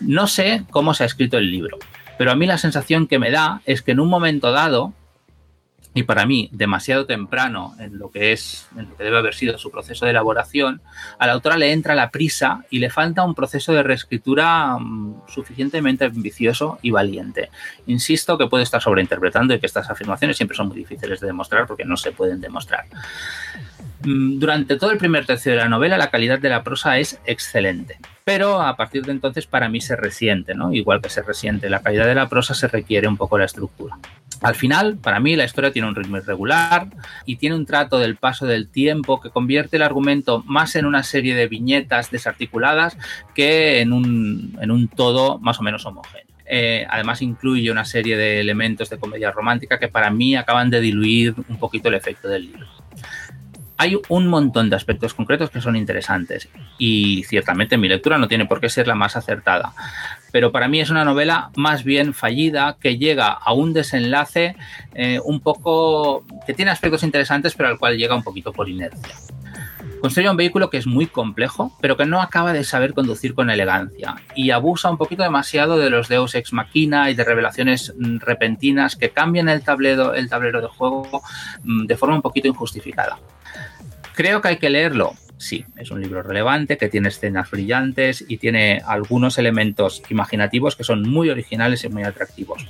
No 0.01 0.27
sé 0.27 0.65
cómo 0.71 0.95
se 0.95 1.05
ha 1.05 1.07
escrito 1.07 1.39
el 1.39 1.51
libro, 1.51 1.79
pero 2.19 2.33
a 2.33 2.35
mí 2.35 2.47
la 2.47 2.59
sensación 2.59 3.07
que 3.07 3.19
me 3.19 3.31
da 3.31 3.63
es 3.65 3.83
que 3.83 3.93
en 3.93 4.01
un 4.01 4.09
momento 4.09 4.53
dado, 4.53 4.93
y 5.93 6.05
para 6.05 6.25
mí 6.25 6.49
demasiado 6.53 7.07
temprano 7.07 7.75
en 7.79 7.99
lo 7.99 8.11
que 8.11 8.33
es 8.33 8.69
en 8.77 8.89
lo 8.89 8.97
que 8.97 9.05
debe 9.05 9.19
haber 9.19 9.35
sido 9.35 9.59
su 9.59 9.71
proceso 9.71 10.05
de 10.05 10.13
elaboración, 10.13 10.81
a 11.19 11.27
la 11.27 11.33
autora 11.33 11.57
le 11.57 11.73
entra 11.73 11.95
la 11.95 12.11
prisa 12.11 12.65
y 12.71 12.79
le 12.79 12.91
falta 12.91 13.25
un 13.25 13.35
proceso 13.35 13.73
de 13.73 13.83
reescritura 13.83 14.77
um, 14.77 15.21
suficientemente 15.27 16.05
ambicioso 16.05 16.79
y 16.83 16.91
valiente. 16.91 17.51
Insisto 17.87 18.39
que 18.39 18.47
puede 18.47 18.63
estar 18.63 18.81
sobreinterpretando 18.81 19.53
y 19.55 19.61
que 19.61 19.67
estas 19.67 19.91
afirmaciones 19.91 20.37
siempre 20.37 20.57
son 20.57 20.69
muy 20.69 20.77
difíciles 20.77 21.21
de 21.21 21.27
demostrar 21.27 21.67
porque 21.67 21.85
no 21.85 21.97
se 21.97 22.13
pueden 22.13 22.41
demostrar. 22.41 22.85
Durante 24.03 24.77
todo 24.77 24.91
el 24.91 24.99
primer 24.99 25.27
tercio 25.27 25.53
de 25.53 25.59
la 25.59 25.69
novela 25.69 25.99
la 25.99 26.11
calidad 26.11 26.39
de 26.39 26.49
la 26.49 26.63
prosa 26.63 26.99
es 26.99 27.21
excelente 27.27 27.99
pero 28.31 28.61
a 28.61 28.77
partir 28.77 29.05
de 29.05 29.11
entonces 29.11 29.47
para 29.47 29.69
mí 29.69 29.81
se 29.81 29.97
resiente, 29.97 30.55
¿no? 30.55 30.73
Igual 30.73 31.03
que 31.03 31.09
se 31.09 31.21
resiente 31.21 31.69
la 31.69 31.83
calidad 31.83 32.07
de 32.07 32.15
la 32.15 32.29
prosa, 32.29 32.55
se 32.55 32.69
requiere 32.69 33.09
un 33.09 33.17
poco 33.17 33.37
la 33.37 33.45
estructura. 33.45 33.99
Al 34.41 34.55
final, 34.55 34.99
para 34.99 35.19
mí, 35.19 35.35
la 35.35 35.45
historia 35.45 35.73
tiene 35.73 35.89
un 35.89 35.97
ritmo 35.97 36.17
irregular 36.17 36.87
y 37.27 37.37
tiene 37.37 37.57
un 37.57 37.67
trato 37.67 37.99
del 37.99 38.15
paso 38.15 38.47
del 38.47 38.69
tiempo 38.69 39.21
que 39.21 39.31
convierte 39.31 39.79
el 39.79 39.83
argumento 39.83 40.45
más 40.47 40.77
en 40.77 40.87
una 40.87 41.03
serie 41.03 41.35
de 41.35 41.49
viñetas 41.49 42.13
desarticuladas 42.13 42.97
que 43.35 43.81
en 43.81 43.93
un, 43.93 44.57
en 44.61 44.71
un 44.71 44.87
todo 44.87 45.41
más 45.41 45.59
o 45.59 45.63
menos 45.63 45.85
homogéneo. 45.85 46.27
Eh, 46.47 46.87
además 46.89 47.23
incluye 47.23 47.69
una 47.71 47.85
serie 47.85 48.17
de 48.17 48.39
elementos 48.39 48.91
de 48.91 48.99
comedia 48.99 49.33
romántica 49.33 49.81
que 49.81 49.89
para 49.89 50.11
mí 50.11 50.37
acaban 50.37 50.71
de 50.71 50.81
diluir 50.81 51.35
un 51.49 51.59
poquito 51.59 51.89
el 51.89 51.95
efecto 51.95 52.29
del 52.29 52.47
libro 52.47 52.67
hay 53.81 53.99
un 54.11 54.27
montón 54.27 54.69
de 54.69 54.77
aspectos 54.77 55.15
concretos 55.15 55.49
que 55.49 55.63
son 55.63 55.75
interesantes 55.75 56.51
y 56.77 57.25
ciertamente 57.25 57.79
mi 57.79 57.89
lectura 57.89 58.19
no 58.19 58.29
tiene 58.29 58.45
por 58.45 58.61
qué 58.61 58.69
ser 58.69 58.87
la 58.87 58.95
más 58.95 59.17
acertada, 59.17 59.73
pero 60.33 60.53
para 60.53 60.69
mí 60.69 60.81
es 60.81 60.91
una 60.91 61.03
novela 61.03 61.51
más 61.57 61.83
bien 61.83 62.13
fallida 62.13 62.77
que 62.79 62.99
llega 62.99 63.29
a 63.29 63.55
un 63.55 63.73
desenlace 63.73 64.55
eh, 64.95 65.19
un 65.25 65.41
poco 65.41 66.27
que 66.47 66.53
tiene 66.53 66.71
aspectos 66.71 67.05
interesantes 67.05 67.55
pero 67.55 67.71
al 67.71 67.79
cual 67.79 67.97
llega 67.97 68.15
un 68.15 68.23
poquito 68.23 68.53
por 68.53 68.69
inercia. 68.69 69.15
Construye 70.03 70.29
un 70.29 70.37
vehículo 70.37 70.69
que 70.69 70.77
es 70.77 70.87
muy 70.87 71.07
complejo, 71.07 71.75
pero 71.81 71.97
que 71.97 72.05
no 72.05 72.21
acaba 72.21 72.53
de 72.53 72.65
saber 72.65 72.93
conducir 72.93 73.35
con 73.35 73.49
elegancia 73.49 74.17
y 74.35 74.51
abusa 74.51 74.91
un 74.91 74.99
poquito 74.99 75.23
demasiado 75.23 75.79
de 75.79 75.89
los 75.89 76.09
deus 76.09 76.35
ex 76.35 76.53
machina 76.53 77.11
y 77.11 77.15
de 77.15 77.25
revelaciones 77.25 77.95
mm, 77.99 78.19
repentinas 78.19 78.97
que 78.97 79.09
cambian 79.09 79.49
el 79.49 79.63
tablero, 79.63 80.13
de 80.13 80.69
juego 80.69 81.23
mm, 81.65 81.87
de 81.87 81.97
forma 81.97 82.17
un 82.17 82.23
poquito 82.23 82.47
injustificada. 82.47 83.19
Creo 84.21 84.43
que 84.43 84.49
hay 84.49 84.57
que 84.59 84.69
leerlo. 84.69 85.15
Sí, 85.39 85.65
es 85.79 85.91
un 85.91 86.03
libro 86.03 86.23
relevante 86.23 86.77
que 86.77 86.91
tiene 86.91 87.09
escenas 87.09 87.51
brillantes 87.51 88.23
y 88.29 88.37
tiene 88.37 88.83
algunos 88.87 89.39
elementos 89.39 90.03
imaginativos 90.11 90.77
que 90.77 90.85
son 90.85 91.09
muy 91.09 91.31
originales 91.31 91.85
y 91.85 91.89
muy 91.89 92.03
atractivos. 92.03 92.67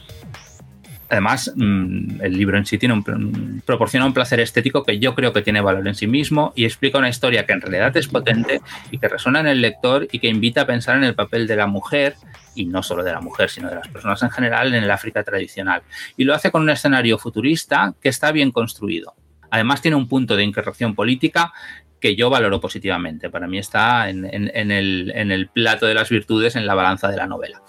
Además, 1.09 1.53
mmm, 1.57 2.21
el 2.21 2.37
libro 2.37 2.57
en 2.57 2.67
sí 2.67 2.79
tiene 2.79 2.95
un, 2.95 3.63
proporciona 3.67 4.07
un 4.07 4.15
placer 4.15 4.39
estético 4.39 4.85
que 4.85 5.01
yo 5.01 5.17
creo 5.17 5.33
que 5.33 5.43
tiene 5.43 5.61
valor 5.61 5.89
en 5.89 5.97
sí 5.97 6.07
mismo 6.07 6.53
y 6.55 6.67
explica 6.67 6.99
una 6.99 7.09
historia 7.09 7.45
que 7.45 7.53
en 7.53 7.63
realidad 7.63 7.97
es 7.97 8.07
potente 8.07 8.61
y 8.93 8.99
que 8.99 9.09
resuena 9.09 9.41
en 9.41 9.49
el 9.49 9.61
lector 9.61 10.07
y 10.13 10.21
que 10.21 10.29
invita 10.29 10.61
a 10.61 10.67
pensar 10.67 10.99
en 10.99 11.03
el 11.03 11.17
papel 11.17 11.49
de 11.49 11.57
la 11.57 11.67
mujer 11.67 12.15
y 12.55 12.67
no 12.67 12.85
solo 12.85 13.03
de 13.03 13.11
la 13.11 13.21
mujer, 13.21 13.51
sino 13.51 13.69
de 13.69 13.75
las 13.75 13.89
personas 13.89 14.23
en 14.23 14.31
general 14.31 14.73
en 14.73 14.85
el 14.85 14.91
África 14.93 15.25
tradicional. 15.25 15.83
Y 16.17 16.23
lo 16.23 16.33
hace 16.33 16.53
con 16.53 16.63
un 16.63 16.71
escenario 16.71 17.19
futurista 17.19 17.93
que 18.01 18.09
está 18.09 18.31
bien 18.31 18.53
construido. 18.53 19.17
Además 19.51 19.83
tiene 19.83 19.97
un 19.97 20.09
punto 20.09 20.37
de 20.37 20.45
incorrección 20.45 20.95
política 20.95 21.53
que 22.01 22.17
yo 22.17 22.31
valoro 22.31 22.61
positivamente. 22.61 23.31
Para 23.31 23.47
mí 23.47 23.59
está 23.59 24.09
en, 24.09 24.25
el, 24.25 25.51
plato 25.53 25.87
de 25.87 25.95
las 25.95 26.09
virtudes, 26.09 26.57
en 26.57 26.67
la 26.67 26.75
balanza 26.75 27.09
de 27.09 27.17
la 27.17 27.27
novela. 27.27 27.63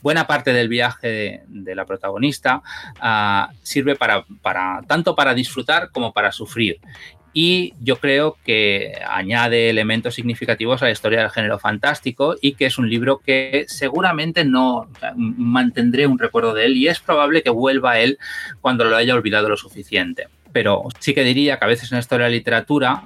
Buena 0.00 0.26
parte 0.26 0.52
del 0.52 0.68
viaje 0.68 1.42
de, 1.46 1.74
la 1.74 1.84
protagonista 1.84 2.62
ah, 3.00 3.50
sirve 3.62 3.94
para, 3.94 4.24
tanto 4.86 5.14
para 5.14 5.34
disfrutar 5.34 5.90
como 5.90 6.12
para 6.12 6.32
sufrir 6.32 6.80
y 7.34 7.74
yo 7.80 7.96
creo 7.96 8.36
que 8.44 8.92
añade 9.08 9.70
elementos 9.70 10.14
significativos 10.14 10.82
a 10.82 10.86
la 10.86 10.90
historia 10.90 11.20
del 11.20 11.30
género 11.30 11.58
fantástico 11.58 12.36
y 12.40 12.54
que 12.54 12.66
es 12.66 12.78
un 12.78 12.90
libro 12.90 13.18
que 13.24 13.64
seguramente 13.68 14.44
no 14.44 14.88
mantendré 15.16 16.06
un 16.06 16.18
recuerdo 16.18 16.52
de 16.52 16.66
él 16.66 16.76
y 16.76 16.88
es 16.88 17.00
probable 17.00 17.42
que 17.42 17.50
vuelva 17.50 17.92
a 17.92 18.00
él 18.00 18.18
cuando 18.60 18.84
lo 18.84 18.96
haya 18.96 19.14
olvidado 19.14 19.48
lo 19.48 19.56
suficiente. 19.56 20.28
Pero 20.52 20.84
sí 20.98 21.14
que 21.14 21.24
diría 21.24 21.58
que 21.58 21.64
a 21.64 21.68
veces 21.68 21.90
en 21.92 21.98
historia 21.98 22.26
de 22.26 22.30
la 22.30 22.36
literatura 22.36 23.04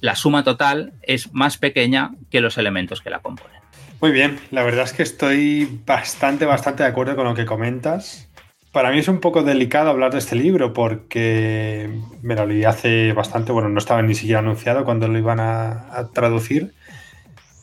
la 0.00 0.14
suma 0.14 0.44
total 0.44 0.92
es 1.02 1.32
más 1.32 1.58
pequeña 1.58 2.12
que 2.30 2.40
los 2.40 2.58
elementos 2.58 3.00
que 3.00 3.10
la 3.10 3.20
componen. 3.20 3.54
Muy 4.00 4.12
bien, 4.12 4.38
la 4.50 4.62
verdad 4.62 4.84
es 4.84 4.92
que 4.92 5.02
estoy 5.02 5.80
bastante, 5.86 6.44
bastante 6.44 6.82
de 6.82 6.90
acuerdo 6.90 7.16
con 7.16 7.24
lo 7.24 7.34
que 7.34 7.46
comentas. 7.46 8.28
Para 8.70 8.90
mí 8.90 8.98
es 8.98 9.08
un 9.08 9.20
poco 9.20 9.42
delicado 9.42 9.88
hablar 9.88 10.12
de 10.12 10.18
este 10.18 10.36
libro 10.36 10.72
porque 10.72 11.88
me 12.20 12.34
lo 12.34 12.44
leí 12.44 12.64
hace 12.64 13.12
bastante, 13.12 13.52
bueno, 13.52 13.68
no 13.68 13.78
estaba 13.78 14.02
ni 14.02 14.14
siquiera 14.14 14.40
anunciado 14.40 14.84
cuando 14.84 15.08
lo 15.08 15.16
iban 15.16 15.38
a, 15.40 16.10
traducir, 16.12 16.74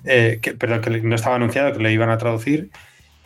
eh, 0.05 0.39
perdón, 0.57 0.81
que 0.81 0.89
no 1.01 1.13
estaba 1.13 1.35
anunciado 1.35 1.73
que 1.73 1.79
lo 1.79 1.89
iban 1.89 2.09
a 2.09 2.17
traducir 2.17 2.71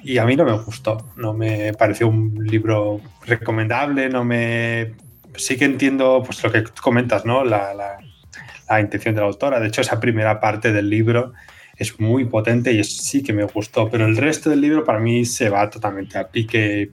y 0.03 0.17
a 0.17 0.25
mí 0.25 0.35
no 0.35 0.45
me 0.45 0.51
gustó, 0.51 1.11
no 1.15 1.33
me 1.33 1.73
pareció 1.73 2.07
un 2.07 2.35
libro 2.43 3.01
recomendable, 3.25 4.09
no 4.09 4.25
me... 4.25 4.93
Sí 5.37 5.57
que 5.57 5.65
entiendo 5.65 6.23
pues, 6.25 6.43
lo 6.43 6.51
que 6.51 6.63
comentas, 6.63 7.25
¿no? 7.25 7.43
La, 7.43 7.73
la 7.73 8.81
intención 8.81 9.15
de 9.15 9.21
la 9.21 9.27
autora, 9.27 9.59
de 9.59 9.67
hecho 9.67 9.81
esa 9.81 9.99
primera 9.99 10.39
parte 10.39 10.71
del 10.71 10.89
libro 10.89 11.33
es 11.77 11.99
muy 11.99 12.25
potente 12.25 12.71
y 12.71 12.83
sí 12.83 13.21
que 13.21 13.33
me 13.33 13.43
gustó, 13.43 13.89
pero 13.89 14.05
el 14.05 14.15
resto 14.17 14.49
del 14.49 14.61
libro 14.61 14.83
para 14.83 14.99
mí 14.99 15.25
se 15.25 15.49
va 15.49 15.69
totalmente 15.69 16.17
a 16.17 16.27
pique 16.27 16.91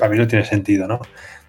para 0.00 0.10
mí 0.10 0.18
no 0.18 0.26
tiene 0.26 0.44
sentido, 0.44 0.88
¿no? 0.88 1.00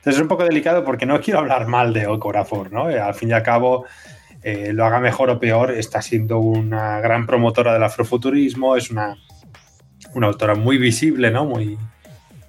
Entonces 0.02 0.16
es 0.16 0.22
un 0.22 0.28
poco 0.28 0.44
delicado 0.44 0.84
porque 0.84 1.06
no 1.06 1.20
quiero 1.22 1.40
hablar 1.40 1.68
mal 1.68 1.94
de 1.94 2.06
Okorafor, 2.06 2.72
¿no? 2.72 2.90
Eh, 2.90 3.00
al 3.00 3.14
fin 3.14 3.30
y 3.30 3.34
al 3.34 3.44
cabo, 3.44 3.86
eh, 4.44 4.72
lo 4.74 4.86
haga 4.86 5.00
mejor 5.00 5.30
o 5.30 5.40
peor, 5.40 5.72
está 5.72 6.02
siendo 6.02 6.40
una 6.40 7.00
gran 7.00 7.26
promotora 7.26 7.74
del 7.74 7.84
afrofuturismo, 7.84 8.76
es 8.76 8.92
una, 8.92 9.16
una 10.14 10.28
autora 10.28 10.56
muy 10.56 10.78
visible, 10.78 11.32
¿no? 11.32 11.46
Muy, 11.46 11.78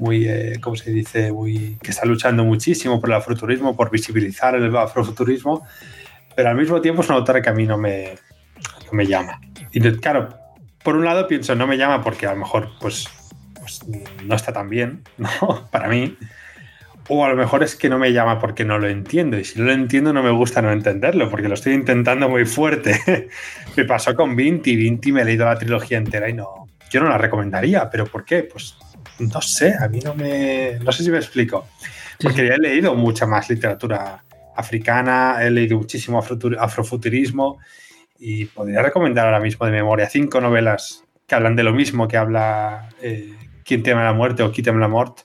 muy 0.03 0.27
eh, 0.29 0.59
¿cómo 0.61 0.75
se 0.75 0.91
dice? 0.91 1.33
Muy, 1.33 1.79
que 1.81 1.93
está 1.93 2.05
luchando 2.05 2.45
muchísimo 2.45 3.01
por 3.01 3.09
el 3.11 3.17
afrofuturismo, 3.17 3.77
por 3.77 3.91
visibilizar 3.91 4.57
el 4.57 4.75
afrofuturismo, 4.77 5.65
pero 6.35 6.51
al 6.51 6.57
mismo 6.57 6.81
tiempo 6.81 7.03
es 7.03 7.09
una 7.09 7.19
autora 7.19 7.41
que 7.41 7.49
a 7.49 7.53
mí 7.53 7.67
no 7.67 7.79
me, 7.79 8.17
me 8.91 9.07
llama. 9.07 9.41
Y 9.71 9.81
claro, 9.93 10.29
por 10.83 10.97
un 10.97 11.05
lado 11.05 11.29
pienso, 11.29 11.55
no 11.55 11.69
me 11.69 11.79
llama 11.79 12.03
porque 12.03 12.27
a 12.27 12.33
lo 12.33 12.41
mejor, 12.41 12.71
pues, 12.81 13.09
pues, 13.61 13.81
no 14.25 14.35
está 14.35 14.53
tan 14.53 14.69
bien, 14.69 15.05
¿no? 15.19 15.69
Para 15.71 15.89
mí. 15.89 16.17
O 17.09 17.25
a 17.25 17.29
lo 17.29 17.37
mejor 17.37 17.63
es 17.63 17.75
que 17.77 17.89
no 17.89 17.99
me 17.99 18.13
llama 18.13 18.41
porque 18.41 18.65
no 18.65 18.79
lo 18.79 18.89
entiendo. 18.89 19.39
Y 19.39 19.45
si 19.45 19.59
no 19.59 19.67
lo 19.67 19.73
entiendo, 19.73 20.13
no 20.13 20.23
me 20.23 20.31
gusta 20.31 20.63
no 20.63 20.73
entenderlo, 20.73 21.29
porque 21.31 21.49
lo 21.49 21.55
estoy 21.55 21.75
intentando 21.75 22.29
muy 22.29 22.45
fuerte. 22.45 23.29
me 23.77 23.85
pasó 23.85 24.15
con 24.15 24.35
Vinti. 24.35 24.77
Vinti 24.77 25.13
me 25.13 25.23
he 25.23 25.25
leído 25.25 25.45
la 25.45 25.59
trilogía 25.59 25.99
entera 25.99 26.29
y 26.29 26.33
no. 26.33 26.69
Yo 26.91 27.01
no 27.01 27.09
la 27.09 27.19
recomendaría, 27.19 27.91
pero 27.91 28.07
¿por 28.07 28.25
qué? 28.25 28.45
Pues 28.45 28.77
no 29.19 29.41
sé, 29.41 29.75
a 29.79 29.89
mí 29.89 30.01
no 30.01 30.15
me. 30.15 30.79
No 30.81 30.93
sé 30.93 31.03
si 31.05 31.11
me 31.11 31.19
explico. 31.19 31.69
Porque 32.21 32.47
ya 32.47 32.55
he 32.55 32.59
leído 32.59 32.95
mucha 32.95 33.27
más 33.27 33.49
literatura 33.51 34.23
africana, 34.57 35.39
he 35.41 35.51
leído 35.51 35.79
muchísimo 35.79 36.23
afrofuturismo 36.59 37.59
y 38.19 38.45
podría 38.45 38.83
recomendar 38.83 39.27
ahora 39.27 39.41
mismo 39.41 39.67
de 39.67 39.73
memoria 39.73 40.09
cinco 40.09 40.41
novelas 40.41 41.05
que 41.27 41.35
hablan 41.35 41.57
de 41.57 41.65
lo 41.65 41.73
mismo 41.73 42.07
que 42.07 42.17
habla 42.17 42.89
eh, 43.01 43.35
Quién 43.65 43.83
teme 43.83 44.03
la 44.03 44.13
muerte 44.13 44.43
o 44.43 44.53
Quíteme 44.53 44.81
la 44.81 44.89
muerte, 44.89 45.23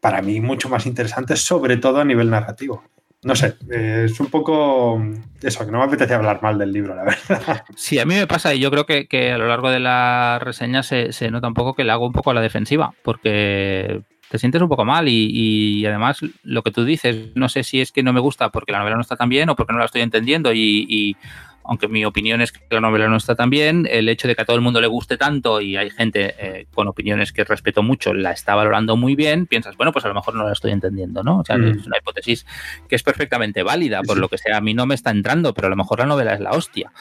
para 0.00 0.22
mí 0.22 0.40
mucho 0.40 0.68
más 0.68 0.86
interesante, 0.86 1.36
sobre 1.36 1.76
todo 1.76 2.00
a 2.00 2.04
nivel 2.04 2.30
narrativo. 2.30 2.84
No 3.24 3.34
sé, 3.34 3.56
eh, 3.70 4.02
es 4.04 4.20
un 4.20 4.26
poco 4.26 5.02
eso, 5.42 5.64
que 5.64 5.72
no 5.72 5.78
me 5.78 5.84
apetece 5.84 6.14
hablar 6.14 6.42
mal 6.42 6.58
del 6.58 6.72
libro, 6.72 6.94
la 6.94 7.04
verdad. 7.04 7.64
Sí, 7.76 7.98
a 7.98 8.04
mí 8.04 8.14
me 8.14 8.26
pasa 8.26 8.54
y 8.54 8.60
yo 8.60 8.70
creo 8.70 8.86
que, 8.86 9.32
a 9.32 9.38
lo 9.38 9.48
largo 9.48 9.70
de 9.70 9.80
la 9.80 10.38
reseña 10.40 10.82
se, 10.82 11.10
nota 11.30 11.48
un 11.48 11.54
poco 11.54 11.74
que 11.74 11.84
le 11.84 11.92
hago 11.92 12.06
un 12.06 12.12
poco 12.12 12.30
a 12.30 12.34
la 12.34 12.42
defensiva, 12.42 12.92
porque 13.02 14.02
te 14.28 14.38
sientes 14.38 14.60
un 14.60 14.68
poco 14.68 14.84
mal 14.84 15.08
y, 15.08 15.84
además 15.86 16.20
lo 16.42 16.62
que 16.62 16.70
tú 16.70 16.84
dices, 16.84 17.34
no 17.34 17.48
sé 17.48 17.62
si 17.64 17.80
es 17.80 17.92
que 17.92 18.02
no 18.02 18.12
me 18.12 18.20
gusta 18.20 18.50
porque 18.50 18.72
la 18.72 18.78
novela 18.78 18.96
no 18.96 19.02
está 19.02 19.16
tan 19.16 19.28
bien 19.28 19.48
o 19.48 19.56
porque 19.56 19.72
no 19.72 19.78
la 19.78 19.86
estoy 19.86 20.02
entendiendo 20.02 20.52
y 20.52 21.16
aunque 21.64 21.88
mi 21.88 22.04
opinión 22.04 22.40
es 22.40 22.52
que 22.52 22.60
la 22.70 22.80
novela 22.80 23.08
no 23.08 23.16
está 23.16 23.34
tan 23.34 23.50
bien, 23.50 23.88
el 23.90 24.08
hecho 24.08 24.28
de 24.28 24.36
que 24.36 24.42
a 24.42 24.44
todo 24.44 24.56
el 24.56 24.62
mundo 24.62 24.80
le 24.80 24.86
guste 24.86 25.16
tanto 25.16 25.60
y 25.60 25.76
hay 25.76 25.90
gente 25.90 26.34
eh, 26.38 26.66
con 26.74 26.88
opiniones 26.88 27.32
que 27.32 27.44
respeto 27.44 27.82
mucho, 27.82 28.12
la 28.12 28.32
está 28.32 28.54
valorando 28.54 28.96
muy 28.96 29.14
bien, 29.16 29.46
piensas, 29.46 29.76
bueno, 29.76 29.92
pues 29.92 30.04
a 30.04 30.08
lo 30.08 30.14
mejor 30.14 30.34
no 30.34 30.44
la 30.44 30.52
estoy 30.52 30.72
entendiendo, 30.72 31.22
¿no? 31.22 31.38
O 31.38 31.44
sea, 31.44 31.56
mm. 31.56 31.64
es 31.64 31.86
una 31.86 31.98
hipótesis 31.98 32.46
que 32.88 32.96
es 32.96 33.02
perfectamente 33.02 33.62
válida, 33.62 34.02
por 34.02 34.18
lo 34.18 34.28
que 34.28 34.38
sea, 34.38 34.58
a 34.58 34.60
mí 34.60 34.74
no 34.74 34.86
me 34.86 34.94
está 34.94 35.10
entrando, 35.10 35.54
pero 35.54 35.66
a 35.66 35.70
lo 35.70 35.76
mejor 35.76 36.00
la 36.00 36.06
novela 36.06 36.34
es 36.34 36.40
la 36.40 36.50
hostia. 36.50 36.92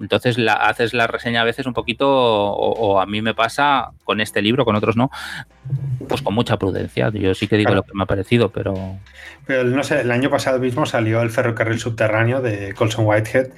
Entonces 0.00 0.38
la, 0.38 0.54
haces 0.54 0.94
la 0.94 1.06
reseña 1.06 1.42
a 1.42 1.44
veces 1.44 1.66
un 1.66 1.74
poquito, 1.74 2.08
o, 2.08 3.00
a 3.00 3.06
mí 3.06 3.20
me 3.20 3.34
pasa 3.34 3.90
con 4.04 4.20
este 4.20 4.40
libro, 4.40 4.64
con 4.64 4.76
otros 4.76 4.96
no, 4.96 5.10
pues 6.08 6.22
con 6.22 6.34
mucha 6.34 6.56
prudencia. 6.56 7.10
Yo 7.10 7.34
sí 7.34 7.48
que 7.48 7.56
digo 7.56 7.74
lo 7.74 7.82
que 7.82 7.92
me 7.94 8.04
ha 8.04 8.06
parecido, 8.06 8.50
pero... 8.50 8.74
Pero 9.46 9.64
no 9.64 9.82
sé, 9.84 10.00
el 10.00 10.10
año 10.10 10.30
pasado 10.30 10.58
mismo 10.58 10.86
salió 10.86 11.22
El 11.22 11.30
ferrocarril 11.30 11.78
subterráneo 11.78 12.40
de 12.40 12.74
Colson 12.74 13.06
Whitehead, 13.06 13.50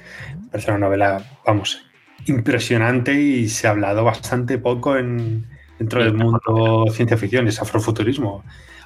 parece 0.51 0.71
una 0.71 0.79
novela, 0.79 1.23
vamos, 1.45 1.85
impresionante 2.25 3.13
y 3.13 3.49
se 3.49 3.67
ha 3.67 3.71
hablado 3.71 4.03
bastante 4.03 4.57
poco 4.57 4.97
en, 4.97 5.47
dentro 5.77 6.03
del 6.03 6.13
mundo 6.13 6.85
ciencia 6.91 7.17
ficción, 7.17 7.47
es 7.47 7.61
afrofuturismo. 7.61 8.43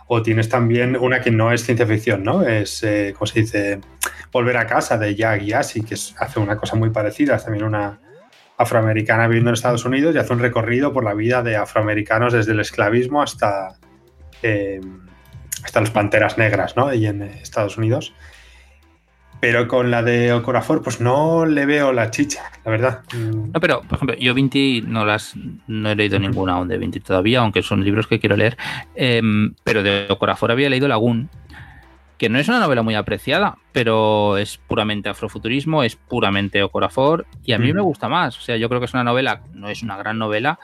O 0.07 0.21
tienes 0.21 0.49
también 0.49 0.97
una 0.97 1.21
que 1.21 1.31
no 1.31 1.51
es 1.51 1.63
ciencia 1.63 1.87
ficción, 1.87 2.23
¿no? 2.23 2.43
Es, 2.43 2.83
eh, 2.83 3.13
¿cómo 3.17 3.25
se 3.25 3.41
dice? 3.41 3.79
Volver 4.31 4.57
a 4.57 4.67
casa 4.67 4.97
de 4.97 5.15
Jack 5.15 5.41
Yassi, 5.43 5.81
que 5.81 5.95
hace 5.95 6.39
una 6.39 6.57
cosa 6.57 6.75
muy 6.75 6.89
parecida, 6.89 7.35
es 7.35 7.45
también 7.45 7.63
una 7.63 7.99
afroamericana 8.57 9.27
viviendo 9.27 9.49
en 9.49 9.55
Estados 9.55 9.85
Unidos 9.85 10.13
y 10.13 10.19
hace 10.19 10.33
un 10.33 10.39
recorrido 10.39 10.93
por 10.93 11.03
la 11.03 11.13
vida 11.13 11.41
de 11.41 11.55
afroamericanos 11.55 12.33
desde 12.33 12.51
el 12.51 12.59
esclavismo 12.59 13.21
hasta, 13.21 13.77
eh, 14.43 14.81
hasta 15.63 15.81
las 15.81 15.89
panteras 15.89 16.37
negras, 16.37 16.75
¿no? 16.75 16.93
Y 16.93 17.07
en 17.07 17.23
Estados 17.23 17.77
Unidos. 17.77 18.13
Pero 19.43 19.67
con 19.67 19.91
la 19.91 20.01
de 20.01 20.31
Ocorafor, 20.31 20.81
pues 20.81 21.01
no 21.01 21.45
le 21.45 21.65
veo 21.65 21.91
la 21.91 22.11
chicha, 22.11 22.49
la 22.63 22.71
verdad. 22.71 23.01
No, 23.13 23.59
pero, 23.59 23.81
por 23.81 23.97
ejemplo, 23.97 24.15
yo 24.15 24.33
Vinti 24.33 24.81
no 24.87 25.03
las 25.03 25.35
no 25.67 25.91
he 25.91 25.95
leído 25.97 26.17
ninguna 26.17 26.53
aún 26.53 26.69
de 26.69 26.77
Vinti 26.77 27.01
todavía, 27.01 27.41
aunque 27.41 27.61
son 27.61 27.83
libros 27.83 28.07
que 28.07 28.21
quiero 28.21 28.37
leer. 28.37 28.55
Em, 28.95 29.53
pero 29.65 29.83
de 29.83 30.05
Ocorafor 30.09 30.49
había 30.49 30.69
leído 30.69 30.87
Lagún, 30.87 31.29
que 32.17 32.29
no 32.29 32.39
es 32.39 32.47
una 32.47 32.61
novela 32.61 32.83
muy 32.83 32.95
apreciada, 32.95 33.57
pero 33.73 34.37
es 34.37 34.59
puramente 34.59 35.09
afrofuturismo, 35.09 35.83
es 35.83 35.97
puramente 35.97 36.63
Ocorafor, 36.63 37.25
y 37.43 37.51
a 37.51 37.59
mí 37.59 37.73
me 37.73 37.81
gusta 37.81 38.07
más. 38.07 38.37
O 38.37 38.41
sea, 38.41 38.55
yo 38.55 38.69
creo 38.69 38.79
que 38.79 38.85
es 38.85 38.93
una 38.93 39.03
novela, 39.03 39.41
no 39.51 39.67
es 39.67 39.83
una 39.83 39.97
gran 39.97 40.19
novela, 40.19 40.57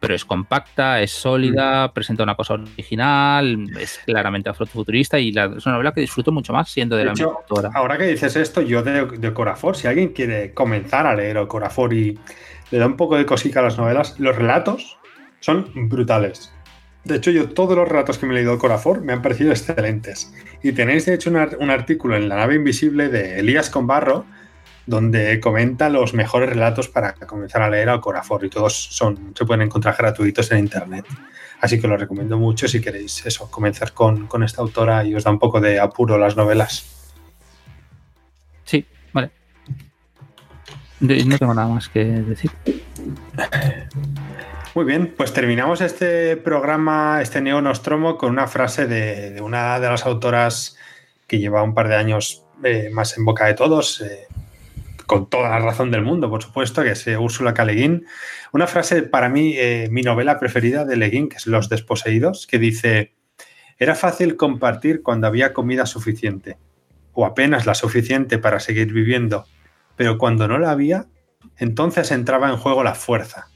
pero 0.00 0.14
es 0.14 0.24
compacta, 0.24 1.00
es 1.00 1.10
sólida, 1.10 1.88
mm. 1.88 1.92
presenta 1.92 2.22
una 2.22 2.34
cosa 2.34 2.54
original, 2.54 3.70
es 3.78 4.00
claramente 4.04 4.50
afrofuturista 4.50 5.18
y 5.18 5.30
es 5.30 5.66
una 5.66 5.74
novela 5.74 5.92
que 5.92 6.00
disfruto 6.00 6.32
mucho 6.32 6.52
más 6.52 6.70
siendo 6.70 6.96
de, 6.96 7.04
la 7.04 7.12
misma 7.12 7.32
autora. 7.38 7.70
Ahora 7.74 7.98
que 7.98 8.04
dices 8.04 8.36
esto, 8.36 8.60
yo 8.62 8.82
de, 8.82 9.06
de 9.06 9.32
Corafor, 9.32 9.76
si 9.76 9.86
alguien 9.86 10.10
quiere 10.10 10.52
comenzar 10.52 11.06
a 11.06 11.14
leer 11.14 11.46
Corafor 11.46 11.92
y 11.92 12.18
le 12.70 12.78
da 12.78 12.86
un 12.86 12.96
poco 12.96 13.16
de 13.16 13.26
cosica 13.26 13.60
a 13.60 13.62
las 13.62 13.78
novelas, 13.78 14.18
los 14.18 14.36
relatos 14.36 14.98
son 15.40 15.70
brutales. 15.88 16.52
De 17.04 17.16
hecho, 17.16 17.30
yo 17.30 17.48
todos 17.48 17.76
los 17.76 17.88
relatos 17.88 18.18
que 18.18 18.26
me 18.26 18.32
he 18.32 18.36
leído 18.36 18.52
de 18.52 18.58
Corafor 18.58 19.00
me 19.00 19.12
han 19.12 19.22
parecido 19.22 19.50
excelentes. 19.50 20.32
Y 20.62 20.72
tenéis, 20.72 21.06
de 21.06 21.14
hecho, 21.14 21.30
un, 21.30 21.70
artículo 21.70 22.16
en 22.16 22.28
La 22.28 22.34
nave 22.34 22.56
invisible 22.56 23.08
de 23.08 23.38
Elías 23.38 23.70
Conbarro, 23.70 24.24
donde 24.86 25.40
comenta 25.40 25.88
los 25.88 26.14
mejores 26.14 26.48
relatos 26.48 26.88
para 26.88 27.14
comenzar 27.14 27.62
a 27.62 27.70
leer 27.70 27.88
al 27.88 28.00
Corafor 28.00 28.44
y 28.44 28.48
todos 28.48 28.74
son, 28.74 29.34
se 29.36 29.44
pueden 29.44 29.62
encontrar 29.62 29.96
gratuitos 29.98 30.50
en 30.52 30.58
internet. 30.58 31.04
Así 31.60 31.80
que 31.80 31.88
lo 31.88 31.96
recomiendo 31.96 32.38
mucho 32.38 32.68
si 32.68 32.80
queréis 32.80 33.24
eso, 33.26 33.50
comenzar 33.50 33.92
con, 33.92 34.28
esta 34.44 34.62
autora 34.62 35.04
y 35.04 35.14
os 35.14 35.24
da 35.24 35.30
un 35.30 35.38
poco 35.38 35.60
de 35.60 35.80
apuro 35.80 36.18
las 36.18 36.36
novelas. 36.36 36.86
Sí, 38.64 38.86
vale. 39.12 39.30
No 41.00 41.38
tengo 41.38 41.54
nada 41.54 41.68
más 41.68 41.88
que 41.88 42.04
decir. 42.04 42.50
Muy 44.74 44.84
bien, 44.84 45.14
pues 45.16 45.32
terminamos 45.32 45.80
este 45.80 46.36
programa, 46.36 47.20
este 47.22 47.40
Neo 47.40 47.62
Nostromo, 47.62 48.18
con 48.18 48.30
una 48.30 48.46
frase 48.46 48.86
de, 48.86 49.40
una 49.40 49.80
de 49.80 49.88
las 49.88 50.04
autoras 50.04 50.76
que 51.26 51.38
lleva 51.38 51.62
un 51.62 51.74
par 51.74 51.88
de 51.88 51.96
años 51.96 52.44
eh, 52.62 52.90
más 52.92 53.16
en 53.16 53.24
boca 53.24 53.46
de 53.46 53.54
todos, 53.54 54.02
eh, 54.02 54.25
con 55.06 55.30
toda 55.30 55.48
la 55.50 55.58
razón 55.60 55.90
del 55.90 56.02
mundo, 56.02 56.28
por 56.28 56.42
supuesto, 56.42 56.82
que 56.82 56.90
es 56.90 57.06
Úrsula 57.06 57.54
K. 57.54 57.66
Una 58.52 58.66
frase 58.66 59.02
para 59.02 59.28
mí, 59.28 59.54
eh, 59.56 59.88
mi 59.90 60.02
novela 60.02 60.38
preferida 60.38 60.84
de 60.84 60.96
Le 60.96 61.10
que 61.10 61.36
es 61.36 61.46
Los 61.46 61.68
Desposeídos, 61.68 62.46
que 62.46 62.58
dice, 62.58 63.14
era 63.78 63.94
fácil 63.94 64.36
compartir 64.36 65.02
cuando 65.02 65.26
había 65.26 65.52
comida 65.52 65.86
suficiente, 65.86 66.58
o 67.12 67.24
apenas 67.24 67.66
la 67.66 67.74
suficiente 67.74 68.38
para 68.38 68.60
seguir 68.60 68.92
viviendo, 68.92 69.46
pero 69.96 70.18
cuando 70.18 70.48
no 70.48 70.58
la 70.58 70.70
había, 70.70 71.06
entonces 71.56 72.10
entraba 72.10 72.50
en 72.50 72.56
juego 72.56 72.82
la 72.82 72.94
fuerza. 72.94 73.48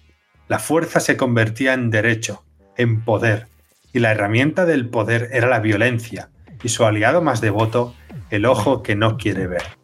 La 0.49 0.59
fuerza 0.59 1.01
se 1.01 1.17
convertía 1.17 1.75
en 1.75 1.91
derecho, 1.91 2.45
en 2.77 3.05
poder, 3.05 3.49
y 3.93 3.99
la 3.99 4.13
herramienta 4.13 4.67
del 4.67 4.89
poder 4.89 5.31
era 5.33 5.49
la 5.49 5.61
violencia, 5.61 6.31
y 6.63 6.69
su 6.69 6.85
aliado 6.85 7.23
más 7.23 7.41
devoto, 7.41 7.95
el 8.31 8.47
ojo 8.47 8.83
que 8.83 8.95
no 8.95 9.17
quiere 9.17 9.47
ver. 9.47 9.80